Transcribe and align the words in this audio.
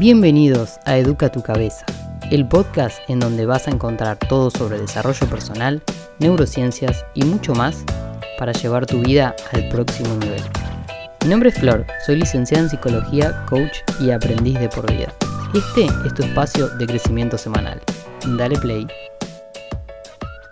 Bienvenidos 0.00 0.78
a 0.86 0.96
Educa 0.96 1.30
tu 1.30 1.42
Cabeza, 1.42 1.84
el 2.30 2.48
podcast 2.48 2.98
en 3.10 3.20
donde 3.20 3.44
vas 3.44 3.68
a 3.68 3.70
encontrar 3.70 4.16
todo 4.16 4.50
sobre 4.50 4.80
desarrollo 4.80 5.28
personal, 5.28 5.82
neurociencias 6.18 7.04
y 7.12 7.22
mucho 7.24 7.54
más 7.54 7.84
para 8.38 8.52
llevar 8.52 8.86
tu 8.86 9.02
vida 9.02 9.36
al 9.52 9.68
próximo 9.68 10.16
nivel. 10.16 10.40
Mi 11.22 11.28
nombre 11.28 11.50
es 11.50 11.58
Flor, 11.58 11.84
soy 12.06 12.16
licenciada 12.16 12.62
en 12.62 12.70
psicología, 12.70 13.44
coach 13.44 13.80
y 14.00 14.10
aprendiz 14.10 14.58
de 14.58 14.70
por 14.70 14.90
vida. 14.90 15.12
Este 15.52 15.84
es 15.84 16.14
tu 16.14 16.22
espacio 16.22 16.70
de 16.78 16.86
crecimiento 16.86 17.36
semanal. 17.36 17.82
Dale 18.38 18.58
play. 18.58 18.86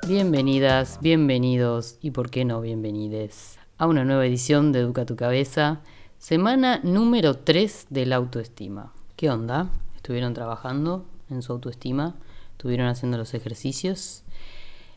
Bienvenidas, 0.07 0.99
bienvenidos 1.01 1.97
y 2.03 2.11
por 2.11 2.29
qué 2.29 2.45
no 2.45 2.61
bienvenides 2.61 3.59
a 3.79 3.87
una 3.87 4.05
nueva 4.05 4.27
edición 4.27 4.73
de 4.73 4.81
Educa 4.81 5.07
tu 5.07 5.17
Cabeza, 5.17 5.81
semana 6.19 6.81
número 6.83 7.39
3 7.39 7.87
de 7.89 8.05
la 8.05 8.17
autoestima. 8.17 8.93
¿Qué 9.19 9.31
onda? 9.31 9.73
¿Estuvieron 9.97 10.33
trabajando 10.33 11.05
en 11.29 11.43
su 11.43 11.53
autoestima? 11.53 12.15
¿Estuvieron 12.53 12.87
haciendo 12.87 13.19
los 13.19 13.35
ejercicios? 13.35 14.23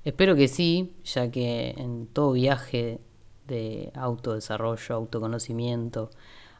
Espero 0.03 0.35
que 0.35 0.47
sí, 0.47 0.93
ya 1.03 1.31
que 1.31 1.71
en 1.71 2.05
todo 2.05 2.33
viaje 2.33 3.01
de 3.47 3.91
autodesarrollo, 3.95 4.93
autoconocimiento, 4.93 6.11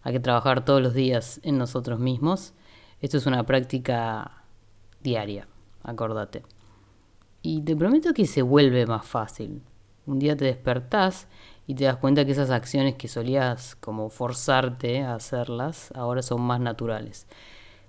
hay 0.01 0.13
que 0.13 0.19
trabajar 0.19 0.65
todos 0.65 0.81
los 0.81 0.95
días 0.95 1.39
en 1.43 1.59
nosotros 1.59 1.99
mismos. 1.99 2.55
Esto 2.99 3.17
es 3.17 3.27
una 3.27 3.45
práctica 3.45 4.43
diaria, 5.03 5.47
acordate. 5.83 6.41
Y 7.43 7.61
te 7.61 7.75
prometo 7.75 8.11
que 8.15 8.25
se 8.25 8.41
vuelve 8.41 8.87
más 8.87 9.05
fácil. 9.05 9.61
Un 10.07 10.17
día 10.17 10.35
te 10.35 10.45
despertás 10.45 11.27
y 11.71 11.73
te 11.73 11.85
das 11.85 11.95
cuenta 11.95 12.25
que 12.25 12.33
esas 12.33 12.49
acciones 12.49 12.95
que 12.95 13.07
solías 13.07 13.77
como 13.77 14.09
forzarte 14.09 15.03
a 15.03 15.15
hacerlas 15.15 15.89
ahora 15.95 16.21
son 16.21 16.41
más 16.41 16.59
naturales. 16.59 17.27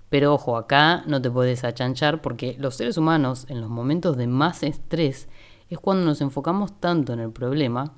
Pero 0.09 0.33
ojo, 0.33 0.55
acá 0.55 1.03
no 1.05 1.21
te 1.21 1.29
puedes 1.29 1.65
achanchar 1.65 2.21
porque 2.21 2.55
los 2.57 2.75
seres 2.75 2.97
humanos 2.97 3.45
en 3.49 3.59
los 3.59 3.69
momentos 3.69 4.15
de 4.15 4.27
más 4.27 4.63
estrés 4.63 5.27
es 5.69 5.79
cuando 5.79 6.05
nos 6.05 6.21
enfocamos 6.21 6.79
tanto 6.79 7.11
en 7.11 7.19
el 7.19 7.31
problema 7.31 7.91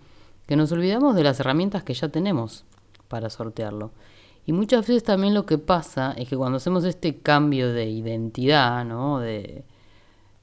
que 0.47 0.56
nos 0.56 0.72
olvidamos 0.72 1.16
de 1.16 1.22
las 1.23 1.39
herramientas 1.39 1.83
que 1.83 1.94
ya 1.94 2.09
tenemos 2.09 2.66
para 3.08 3.30
sortearlo. 3.30 3.91
Y 4.47 4.53
muchas 4.53 4.88
veces 4.88 5.03
también 5.03 5.36
lo 5.36 5.45
que 5.45 5.59
pasa 5.59 6.13
es 6.17 6.28
que 6.28 6.36
cuando 6.36 6.58
hacemos 6.58 6.83
este 6.83 7.19
cambio 7.19 7.72
de 7.72 7.86
identidad, 7.86 8.83
¿no? 8.86 9.19
De, 9.19 9.66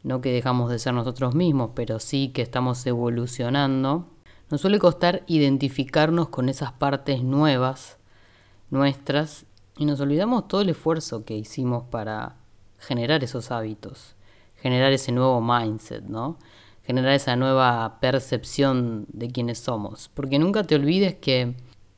no 0.04 0.20
que 0.20 0.32
dejamos 0.32 0.70
de 0.70 0.78
ser 0.78 0.94
nosotros 0.94 1.34
mismos, 1.34 1.70
pero 1.74 1.98
sí 1.98 2.28
que 2.28 2.42
estamos 2.42 2.86
evolucionando, 2.86 4.06
nos 4.52 4.60
suele 4.60 4.78
costar 4.78 5.22
identificarnos 5.28 6.28
con 6.28 6.50
esas 6.50 6.72
partes 6.72 7.22
nuevas 7.22 7.96
nuestras 8.68 9.46
y 9.78 9.86
nos 9.86 9.98
olvidamos 10.02 10.46
todo 10.46 10.60
el 10.60 10.68
esfuerzo 10.68 11.24
que 11.24 11.34
hicimos 11.34 11.84
para 11.84 12.36
generar 12.78 13.24
esos 13.24 13.50
hábitos, 13.50 14.14
generar 14.56 14.92
ese 14.92 15.10
nuevo 15.10 15.40
mindset, 15.40 16.04
¿no? 16.04 16.38
Generar 16.82 17.14
esa 17.14 17.34
nueva 17.34 17.98
percepción 17.98 19.06
de 19.08 19.30
quiénes 19.30 19.58
somos. 19.58 20.10
Porque 20.12 20.38
nunca 20.38 20.64
te 20.64 20.74
olvides 20.74 21.14
que, 21.14 21.54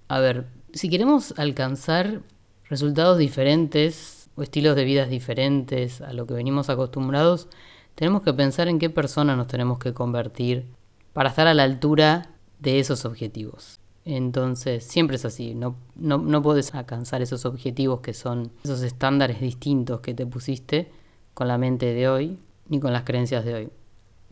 a 0.07 0.21
ver, 0.21 0.47
si 0.73 0.89
queremos 0.89 1.35
alcanzar 1.37 2.23
resultados 2.69 3.19
diferentes 3.19 4.31
o 4.37 4.45
estilos 4.45 4.77
de 4.77 4.85
vida 4.85 5.07
diferentes 5.07 6.01
a 6.01 6.13
lo 6.13 6.25
que 6.25 6.35
venimos 6.35 6.71
acostumbrados, 6.71 7.49
tenemos 7.97 8.23
que 8.23 8.33
pensar 8.33 8.69
en 8.69 8.79
qué 8.79 8.91
persona 8.91 9.35
nos 9.35 9.49
tenemos 9.49 9.81
que 9.81 9.93
convertir 9.93 10.69
para 11.13 11.31
estar 11.31 11.49
a 11.49 11.55
la 11.55 11.65
altura 11.65 12.31
de 12.65 12.81
esos 12.81 13.05
objetivos. 13.05 13.79
Entonces, 14.05 14.85
siempre 14.85 15.17
es 15.17 15.25
así, 15.25 15.55
no, 15.55 15.77
no, 15.95 16.19
no 16.19 16.43
puedes 16.43 16.75
alcanzar 16.75 17.23
esos 17.23 17.47
objetivos 17.47 18.01
que 18.01 18.13
son 18.13 18.51
esos 18.65 18.83
estándares 18.83 19.41
distintos 19.41 20.01
que 20.01 20.13
te 20.13 20.27
pusiste 20.27 20.91
con 21.33 21.49
la 21.49 21.57
mente 21.57 21.95
de 21.95 22.09
hoy 22.09 22.39
ni 22.69 22.81
con 22.81 22.93
las 22.93 23.05
creencias 23.05 23.45
de 23.45 23.55
hoy. 23.55 23.71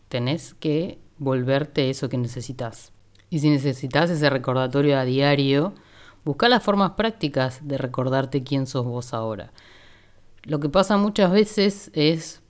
Tenés 0.09 0.53
que 0.55 0.99
volverte 1.17 1.89
eso 1.89 2.09
que 2.09 2.17
necesitas. 2.17 2.91
Y 3.29 3.39
si 3.39 3.49
necesitas 3.49 4.09
ese 4.09 4.29
recordatorio 4.29 4.99
a 4.99 5.05
diario, 5.05 5.73
busca 6.23 6.49
las 6.49 6.63
formas 6.63 6.91
prácticas 6.91 7.67
de 7.67 7.77
recordarte 7.77 8.43
quién 8.43 8.67
sos 8.67 8.85
vos 8.85 9.13
ahora. 9.13 9.53
Lo 10.43 10.59
que 10.59 10.69
pasa 10.69 10.97
muchas 10.97 11.31
veces 11.31 11.89
es 11.93 12.41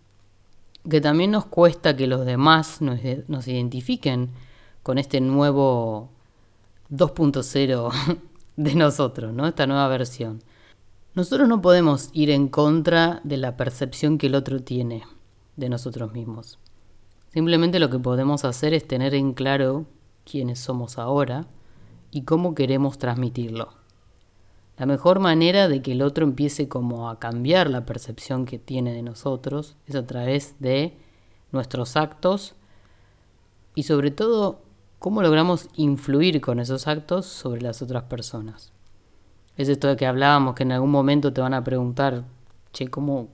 que 0.90 1.00
también 1.00 1.32
nos 1.32 1.46
cuesta 1.46 1.96
que 1.96 2.08
los 2.08 2.26
demás 2.26 2.82
nos, 2.82 3.00
nos 3.28 3.48
identifiquen 3.48 4.32
con 4.84 4.98
este 4.98 5.22
nuevo 5.22 6.10
2.0 6.92 8.20
de 8.58 8.76
nosotros, 8.76 9.34
¿no? 9.34 9.48
Esta 9.48 9.66
nueva 9.66 9.88
versión. 9.88 10.44
Nosotros 11.16 11.48
no 11.48 11.62
podemos 11.62 12.10
ir 12.14 12.30
en 12.30 12.48
contra 12.48 13.22
de 13.24 13.38
la 13.38 13.56
percepción 13.56 14.18
que 14.18 14.28
el 14.28 14.36
otro 14.36 14.62
tiene 14.62 15.04
de 15.56 15.70
nosotros 15.70 16.12
mismos. 16.14 16.60
Simplemente 17.32 17.80
lo 17.80 17.90
que 17.90 18.00
podemos 18.00 18.46
hacer 18.46 18.74
es 18.74 18.88
tener 18.88 19.16
en 19.16 19.34
claro 19.34 19.86
quiénes 20.24 20.60
somos 20.60 20.98
ahora 20.98 21.48
y 22.12 22.24
cómo 22.24 22.54
queremos 22.54 22.98
transmitirlo. 22.98 23.74
La 24.78 24.86
mejor 24.86 25.20
manera 25.20 25.68
de 25.68 25.82
que 25.82 25.92
el 25.92 26.02
otro 26.02 26.26
empiece 26.26 26.68
como 26.68 27.10
a 27.10 27.20
cambiar 27.20 27.70
la 27.70 27.86
percepción 27.86 28.46
que 28.46 28.58
tiene 28.58 28.94
de 28.94 29.04
nosotros 29.04 29.76
es 29.86 29.96
a 29.96 30.06
través 30.06 30.56
de 30.60 30.98
nuestros 31.52 31.96
actos 31.96 32.56
y 33.76 33.84
sobre 33.84 34.12
todo 34.12 34.62
cómo 35.04 35.22
logramos 35.22 35.68
influir 35.76 36.40
con 36.40 36.62
esos 36.62 36.88
actos 36.88 37.26
sobre 37.26 37.62
las 37.62 37.82
otras 37.82 38.04
personas. 38.04 38.72
Es 39.58 39.68
esto 39.68 39.90
de 39.90 39.98
que 39.98 40.06
hablábamos 40.06 40.56
que 40.56 40.64
en 40.64 40.72
algún 40.72 40.92
momento 40.92 41.34
te 41.34 41.42
van 41.42 41.54
a 41.54 41.62
preguntar, 41.62 42.24
che, 42.72 42.88
¿cómo, 42.88 43.28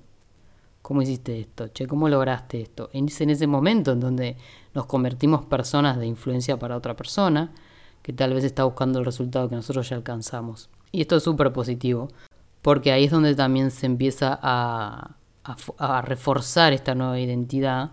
cómo 0.82 1.04
hiciste 1.04 1.40
esto? 1.40 1.68
Che, 1.68 1.86
¿cómo 1.86 2.10
lograste 2.10 2.60
esto? 2.60 2.90
Es 2.92 3.22
en 3.22 3.30
ese 3.30 3.46
momento 3.46 3.92
en 3.92 4.00
donde 4.00 4.36
nos 4.74 4.88
convertimos 4.88 5.46
personas 5.46 6.00
de 6.00 6.08
influencia 6.08 6.58
para 6.58 6.76
otra 6.76 6.96
persona 6.96 7.52
que 8.02 8.14
tal 8.14 8.34
vez 8.34 8.46
está 8.46 8.64
buscando 8.64 8.98
el 8.98 9.06
resultado 9.06 9.48
que 9.48 9.56
nosotros 9.56 9.88
ya 9.88 9.96
alcanzamos. 9.96 10.72
Y 10.92 11.02
esto 11.02 11.18
es 11.18 11.24
súper 11.24 11.54
positivo, 11.54 12.08
porque 12.64 12.92
ahí 12.92 13.04
es 13.04 13.12
donde 13.12 13.36
también 13.36 13.70
se 13.70 13.86
empieza 13.86 14.40
a, 14.42 15.18
a, 15.78 16.02
reforzar 16.02 16.74
esta 16.74 16.96
nueva 16.96 17.20
identidad 17.20 17.92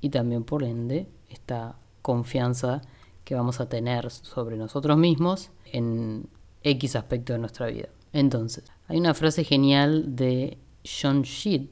y 0.00 0.08
también 0.08 0.44
por 0.44 0.62
ende 0.62 1.10
esta 1.28 1.76
confianza 2.00 2.80
que 3.28 3.34
vamos 3.34 3.60
a 3.60 3.68
tener 3.68 4.10
sobre 4.10 4.56
nosotros 4.56 4.96
mismos 4.96 5.50
en 5.66 6.30
X 6.62 6.96
aspecto 6.96 7.34
de 7.34 7.38
nuestra 7.38 7.66
vida. 7.66 7.90
Entonces, 8.14 8.64
hay 8.86 8.96
una 8.96 9.12
frase 9.12 9.44
genial 9.44 10.16
de 10.16 10.56
John 10.82 11.20
Sheed 11.24 11.66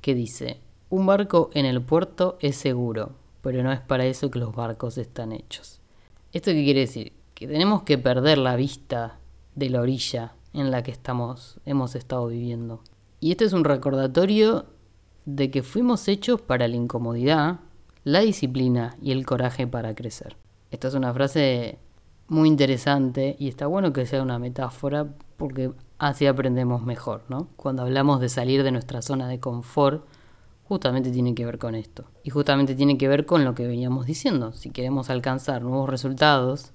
que 0.00 0.14
dice, 0.14 0.60
un 0.90 1.04
barco 1.04 1.50
en 1.52 1.66
el 1.66 1.82
puerto 1.82 2.38
es 2.38 2.54
seguro, 2.54 3.16
pero 3.42 3.64
no 3.64 3.72
es 3.72 3.80
para 3.80 4.06
eso 4.06 4.30
que 4.30 4.38
los 4.38 4.54
barcos 4.54 4.96
están 4.96 5.32
hechos. 5.32 5.80
¿Esto 6.32 6.52
qué 6.52 6.62
quiere 6.62 6.80
decir? 6.80 7.12
Que 7.34 7.48
tenemos 7.48 7.82
que 7.82 7.98
perder 7.98 8.38
la 8.38 8.54
vista 8.54 9.18
de 9.56 9.70
la 9.70 9.80
orilla 9.80 10.36
en 10.52 10.70
la 10.70 10.84
que 10.84 10.92
estamos, 10.92 11.58
hemos 11.66 11.96
estado 11.96 12.28
viviendo. 12.28 12.84
Y 13.18 13.32
este 13.32 13.46
es 13.46 13.52
un 13.52 13.64
recordatorio 13.64 14.66
de 15.24 15.50
que 15.50 15.64
fuimos 15.64 16.06
hechos 16.06 16.40
para 16.40 16.68
la 16.68 16.76
incomodidad, 16.76 17.58
la 18.04 18.20
disciplina 18.20 18.96
y 19.02 19.10
el 19.10 19.26
coraje 19.26 19.66
para 19.66 19.96
crecer. 19.96 20.36
Esta 20.74 20.88
es 20.88 20.94
una 20.94 21.14
frase 21.14 21.78
muy 22.26 22.48
interesante 22.48 23.36
y 23.38 23.46
está 23.46 23.68
bueno 23.68 23.92
que 23.92 24.06
sea 24.06 24.20
una 24.22 24.40
metáfora 24.40 25.06
porque 25.36 25.70
así 25.98 26.26
aprendemos 26.26 26.82
mejor, 26.82 27.22
¿no? 27.28 27.46
Cuando 27.54 27.82
hablamos 27.82 28.18
de 28.18 28.28
salir 28.28 28.64
de 28.64 28.72
nuestra 28.72 29.00
zona 29.00 29.28
de 29.28 29.38
confort, 29.38 30.04
justamente 30.64 31.12
tiene 31.12 31.36
que 31.36 31.46
ver 31.46 31.58
con 31.58 31.76
esto. 31.76 32.06
Y 32.24 32.30
justamente 32.30 32.74
tiene 32.74 32.98
que 32.98 33.06
ver 33.06 33.24
con 33.24 33.44
lo 33.44 33.54
que 33.54 33.68
veníamos 33.68 34.06
diciendo. 34.06 34.50
Si 34.50 34.70
queremos 34.70 35.10
alcanzar 35.10 35.62
nuevos 35.62 35.88
resultados, 35.88 36.72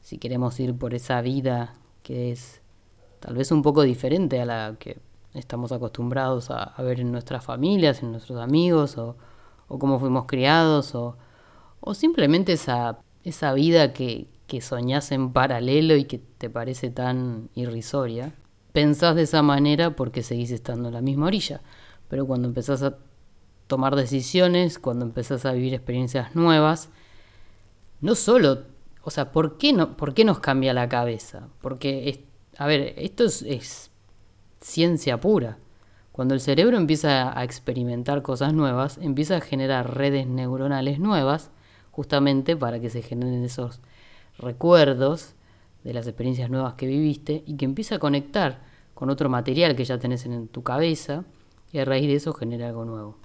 si 0.00 0.18
queremos 0.18 0.60
ir 0.60 0.78
por 0.78 0.94
esa 0.94 1.20
vida 1.20 1.74
que 2.04 2.30
es 2.30 2.62
tal 3.18 3.34
vez 3.34 3.50
un 3.50 3.62
poco 3.62 3.82
diferente 3.82 4.40
a 4.40 4.44
la 4.44 4.76
que 4.78 5.00
estamos 5.32 5.72
acostumbrados 5.72 6.52
a, 6.52 6.72
ver 6.84 7.00
en 7.00 7.10
nuestras 7.10 7.44
familias, 7.44 8.00
en 8.00 8.12
nuestros 8.12 8.40
amigos, 8.40 8.96
o, 8.96 9.16
cómo 9.66 9.98
fuimos 9.98 10.26
criados, 10.26 10.94
o, 10.94 11.16
simplemente 11.94 12.52
esa, 12.52 13.00
esa 13.24 13.52
vida 13.52 13.92
que, 13.92 14.28
que 14.46 14.60
soñás 14.60 15.10
en 15.12 15.32
paralelo 15.32 15.96
y 15.96 16.04
que 16.04 16.18
te 16.18 16.48
parece 16.50 16.90
tan 16.90 17.48
irrisoria. 17.54 18.32
Pensás 18.72 19.16
de 19.16 19.22
esa 19.22 19.42
manera 19.42 19.96
porque 19.96 20.22
seguís 20.22 20.50
estando 20.50 20.88
en 20.88 20.94
la 20.94 21.00
misma 21.00 21.26
orilla, 21.26 21.62
pero 22.08 22.26
cuando 22.26 22.48
empezás 22.48 22.82
a 22.82 22.96
tomar 23.66 23.96
decisiones, 23.96 24.78
cuando 24.78 25.04
empezás 25.04 25.46
a 25.46 25.52
vivir 25.52 25.74
experiencias 25.74 26.34
nuevas, 26.34 26.90
no 28.00 28.14
solo 28.14 28.74
o 29.04 29.10
sea, 29.10 29.32
¿por 29.32 29.58
qué, 29.58 29.72
no, 29.72 29.96
¿por 29.96 30.14
qué 30.14 30.24
nos 30.24 30.40
cambia 30.40 30.72
la 30.72 30.88
cabeza? 30.88 31.48
Porque, 31.60 32.24
a 32.56 32.66
ver, 32.66 32.94
esto 32.96 33.24
es, 33.24 33.90
ciencia 34.60 35.20
pura. 35.20 35.58
Cuando 36.10 36.32
el 36.32 36.40
cerebro 36.40 36.78
empieza 36.78 37.38
a 37.38 37.44
experimentar 37.44 38.22
cosas 38.22 38.54
nuevas, 38.54 38.98
empieza 38.98 39.36
a 39.36 39.40
generar 39.42 39.94
redes 39.94 40.26
neuronales 40.26 40.98
nuevas, 41.00 41.50
justamente 41.94 42.56
para 42.56 42.80
que 42.80 42.90
se 42.90 43.02
generen 43.02 43.44
esos 43.44 43.80
recuerdos 44.36 45.36
de 45.84 45.94
las 45.94 46.08
experiencias 46.08 46.50
nuevas 46.50 46.74
que 46.74 46.88
viviste 46.88 47.44
y 47.46 47.56
que 47.56 47.64
empieza 47.64 47.96
a 47.96 47.98
conectar 48.00 48.62
con 48.94 49.10
otro 49.10 49.28
material 49.28 49.76
que 49.76 49.84
ya 49.84 49.96
tenés 49.98 50.26
en 50.26 50.48
tu 50.48 50.64
cabeza 50.64 51.24
y 51.72 51.78
a 51.78 51.84
raíz 51.84 52.08
de 52.08 52.16
eso 52.16 52.32
genera 52.32 52.68
algo 52.68 52.84
nuevo. 52.84 53.16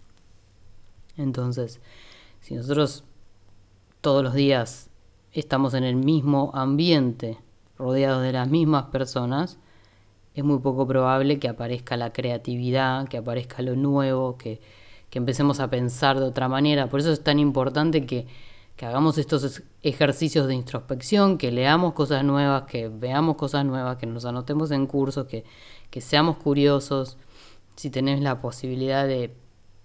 Entonces, 1.17 1.81
si 2.41 2.53
nosotros 2.53 3.05
todos 4.01 4.23
los 4.23 4.35
días 4.35 4.91
estamos 5.31 5.73
en 5.73 5.83
el 5.83 5.95
mismo 5.95 6.51
ambiente, 6.53 7.39
rodeados 7.75 8.21
de 8.21 8.33
las 8.33 8.49
mismas 8.49 8.85
personas, 8.85 9.57
es 10.35 10.43
muy 10.43 10.59
poco 10.59 10.85
probable 10.85 11.39
que 11.39 11.49
aparezca 11.49 11.97
la 11.97 12.13
creatividad, 12.13 13.07
que 13.07 13.17
aparezca 13.17 13.63
lo 13.63 13.75
nuevo, 13.75 14.37
que, 14.37 14.61
que 15.09 15.17
empecemos 15.17 15.59
a 15.59 15.71
pensar 15.71 16.19
de 16.19 16.25
otra 16.25 16.47
manera. 16.47 16.87
Por 16.87 16.99
eso 16.99 17.11
es 17.11 17.23
tan 17.23 17.39
importante 17.39 18.05
que, 18.05 18.27
que 18.79 18.85
hagamos 18.85 19.17
estos 19.17 19.61
ejercicios 19.81 20.47
de 20.47 20.55
introspección, 20.55 21.37
que 21.37 21.51
leamos 21.51 21.91
cosas 21.91 22.23
nuevas, 22.23 22.63
que 22.63 22.87
veamos 22.87 23.35
cosas 23.35 23.65
nuevas, 23.65 23.97
que 23.97 24.05
nos 24.05 24.23
anotemos 24.23 24.71
en 24.71 24.87
cursos, 24.87 25.25
que, 25.25 25.43
que 25.89 25.99
seamos 25.99 26.37
curiosos. 26.37 27.17
Si 27.75 27.89
tenés 27.89 28.21
la 28.21 28.39
posibilidad 28.39 29.05
de 29.05 29.35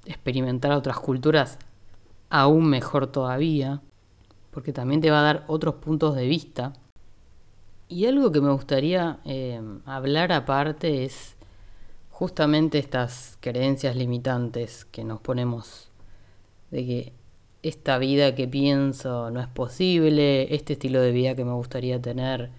experimentar 0.05 0.71
otras 0.71 1.01
culturas, 1.01 1.59
aún 2.31 2.67
mejor 2.67 3.09
todavía, 3.09 3.83
porque 4.53 4.73
también 4.73 5.01
te 5.01 5.11
va 5.11 5.19
a 5.19 5.23
dar 5.25 5.45
otros 5.49 5.75
puntos 5.75 6.15
de 6.15 6.29
vista. 6.29 6.73
Y 7.89 8.07
algo 8.07 8.31
que 8.31 8.41
me 8.41 8.53
gustaría 8.53 9.19
eh, 9.25 9.61
hablar 9.87 10.31
aparte 10.31 11.05
es 11.05 11.35
justamente 12.11 12.79
estas 12.79 13.39
creencias 13.41 13.97
limitantes 13.97 14.85
que 14.85 15.03
nos 15.03 15.21
ponemos 15.21 15.91
de 16.71 16.87
que 16.87 17.24
esta 17.65 17.99
vida 17.99 18.35
que 18.35 18.47
pienso 18.47 19.31
no 19.31 19.41
es 19.41 19.49
posible, 19.49 20.55
este 20.55 20.75
estilo 20.75 21.01
de 21.01 21.13
vida 21.13 21.35
que 21.35 21.45
me 21.45 21.55
gustaría 21.55 22.01
tener 22.01 22.51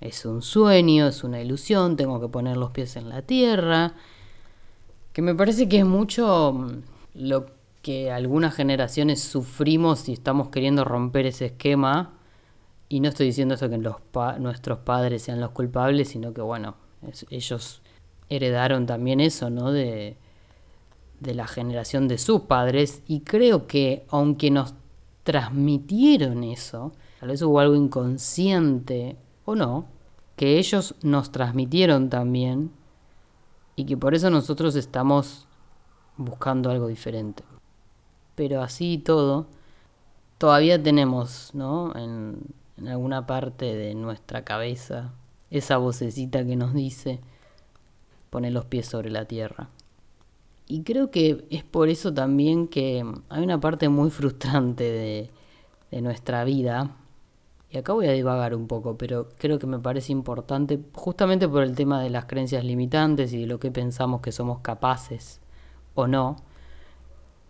es 0.00 0.24
un 0.26 0.42
sueño, 0.42 1.08
es 1.08 1.24
una 1.24 1.40
ilusión, 1.40 1.96
tengo 1.96 2.20
que 2.20 2.28
poner 2.28 2.56
los 2.56 2.70
pies 2.70 2.96
en 2.96 3.08
la 3.08 3.22
tierra, 3.22 3.94
que 5.12 5.22
me 5.22 5.34
parece 5.34 5.68
que 5.68 5.78
es 5.78 5.86
mucho 5.86 6.52
mm, 6.52 6.82
lo 7.14 7.46
que 7.82 8.10
algunas 8.10 8.54
generaciones 8.54 9.22
sufrimos 9.22 10.08
y 10.08 10.12
estamos 10.12 10.50
queriendo 10.50 10.84
romper 10.84 11.26
ese 11.26 11.46
esquema. 11.46 12.12
Y 12.90 13.00
no 13.00 13.08
estoy 13.08 13.26
diciendo 13.26 13.54
eso 13.54 13.70
que 13.70 13.78
nuestros 13.78 14.78
padres 14.80 15.22
sean 15.22 15.40
los 15.40 15.50
culpables, 15.50 16.08
sino 16.08 16.34
que 16.34 16.42
bueno, 16.42 16.74
ellos 17.30 17.80
heredaron 18.28 18.86
también 18.86 19.20
eso, 19.20 19.48
¿no? 19.48 19.72
De, 19.72 20.16
de 21.20 21.34
la 21.34 21.46
generación 21.46 22.08
de 22.08 22.18
sus 22.18 22.42
padres. 22.42 23.02
Y 23.06 23.20
creo 23.20 23.66
que 23.66 24.04
aunque 24.08 24.50
nos 24.50 24.74
transmitieron 25.22 26.44
eso, 26.44 26.92
tal 27.20 27.28
vez 27.28 27.42
hubo 27.42 27.60
algo 27.60 27.74
inconsciente 27.74 29.16
o 29.44 29.54
no, 29.54 29.86
que 30.36 30.58
ellos 30.58 30.94
nos 31.02 31.30
transmitieron 31.30 32.08
también 32.08 32.70
y 33.76 33.84
que 33.84 33.96
por 33.96 34.14
eso 34.14 34.30
nosotros 34.30 34.74
estamos 34.74 35.46
buscando 36.16 36.70
algo 36.70 36.88
diferente 36.88 37.44
pero 38.40 38.62
así 38.62 38.94
y 38.94 38.98
todo, 38.98 39.48
todavía 40.38 40.82
tenemos, 40.82 41.50
¿no? 41.52 41.94
En, 41.94 42.38
en 42.78 42.88
alguna 42.88 43.26
parte 43.26 43.74
de 43.74 43.94
nuestra 43.94 44.44
cabeza, 44.44 45.12
esa 45.50 45.76
vocecita 45.76 46.42
que 46.46 46.56
nos 46.56 46.72
dice, 46.72 47.20
poner 48.30 48.52
los 48.52 48.64
pies 48.64 48.86
sobre 48.86 49.10
la 49.10 49.26
tierra. 49.26 49.68
Y 50.70 50.84
creo 50.84 51.10
que 51.10 51.44
es 51.50 51.64
por 51.64 51.88
eso 51.88 52.14
también 52.14 52.68
que 52.68 53.04
hay 53.28 53.42
una 53.42 53.58
parte 53.58 53.88
muy 53.88 54.08
frustrante 54.08 54.84
de, 54.84 55.30
de 55.90 56.00
nuestra 56.00 56.44
vida, 56.44 56.96
y 57.72 57.78
acá 57.78 57.92
voy 57.92 58.06
a 58.06 58.12
divagar 58.12 58.54
un 58.54 58.68
poco, 58.68 58.96
pero 58.96 59.28
creo 59.36 59.58
que 59.58 59.66
me 59.66 59.80
parece 59.80 60.12
importante 60.12 60.78
justamente 60.92 61.48
por 61.48 61.64
el 61.64 61.74
tema 61.74 62.00
de 62.00 62.10
las 62.10 62.26
creencias 62.26 62.64
limitantes 62.64 63.32
y 63.32 63.40
de 63.40 63.46
lo 63.48 63.58
que 63.58 63.72
pensamos 63.72 64.20
que 64.20 64.30
somos 64.30 64.60
capaces 64.60 65.40
o 65.96 66.06
no 66.06 66.36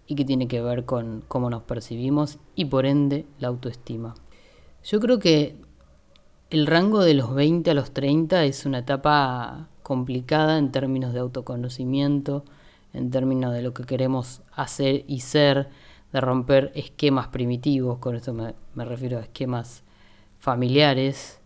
y 0.07 0.15
que 0.15 0.25
tiene 0.25 0.49
que 0.49 0.63
ver 0.63 0.87
con 0.87 1.23
cómo 1.29 1.51
nos 1.51 1.65
percibimos 1.65 2.39
y 2.55 2.65
por 2.65 2.87
ende 2.87 3.27
la 3.39 3.49
autoestima. 3.49 4.15
Yo 4.83 4.99
creo 4.99 5.19
que 5.19 5.57
el 6.49 6.67
rango 6.67 7.05
de 7.05 7.13
los 7.13 7.35
20 7.35 7.71
a 7.71 7.75
los 7.75 7.91
30 7.91 8.45
es 8.45 8.65
una 8.65 8.79
etapa 8.79 9.69
complicada 9.83 10.57
en 10.57 10.73
términos 10.73 11.13
de 11.13 11.21
autoconocimiento, 11.21 12.45
en 12.93 13.11
términos 13.11 13.53
de 13.53 13.63
lo 13.63 13.75
que 13.75 13.85
queremos 13.85 14.43
hacer 14.53 15.05
y 15.07 15.21
ser, 15.21 15.69
de 16.13 16.21
romper 16.21 16.73
esquemas 16.75 17.29
primitivos, 17.29 17.99
con 17.99 18.17
esto 18.17 18.35
me, 18.35 18.55
refiero 18.85 19.19
a 19.19 19.23
esquemas 19.23 19.85
familiares, 20.39 21.41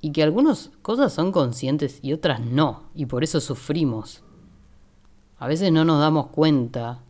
y 0.00 0.12
que 0.12 0.22
algunas 0.22 0.70
cosas 0.82 1.12
son 1.12 1.32
conscientes 1.32 1.98
y 2.02 2.12
otras 2.12 2.40
no, 2.40 2.84
y 2.94 3.06
por 3.06 3.24
eso 3.24 3.40
sufrimos. 3.40 4.22
A 5.38 5.46
veces 5.46 5.72
no 5.72 5.84
nos 5.84 6.00
damos 6.00 6.28
cuenta 6.28 7.02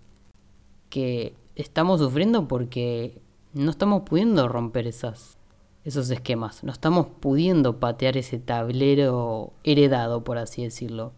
que 0.89 1.35
estamos 1.55 2.01
sufriendo 2.01 2.49
porque 2.49 3.21
no 3.53 3.71
estamos 3.71 4.03
pudiendo 4.03 4.49
romper 4.49 4.87
esas, 4.87 5.39
esos 5.85 6.11
esquemas, 6.11 6.65
no 6.65 6.73
estamos 6.73 7.06
pudiendo 7.21 7.79
patear 7.79 8.17
ese 8.17 8.39
tablero 8.39 9.53
heredado, 9.63 10.25
por 10.25 10.39
así 10.39 10.63
decirlo. 10.65 11.13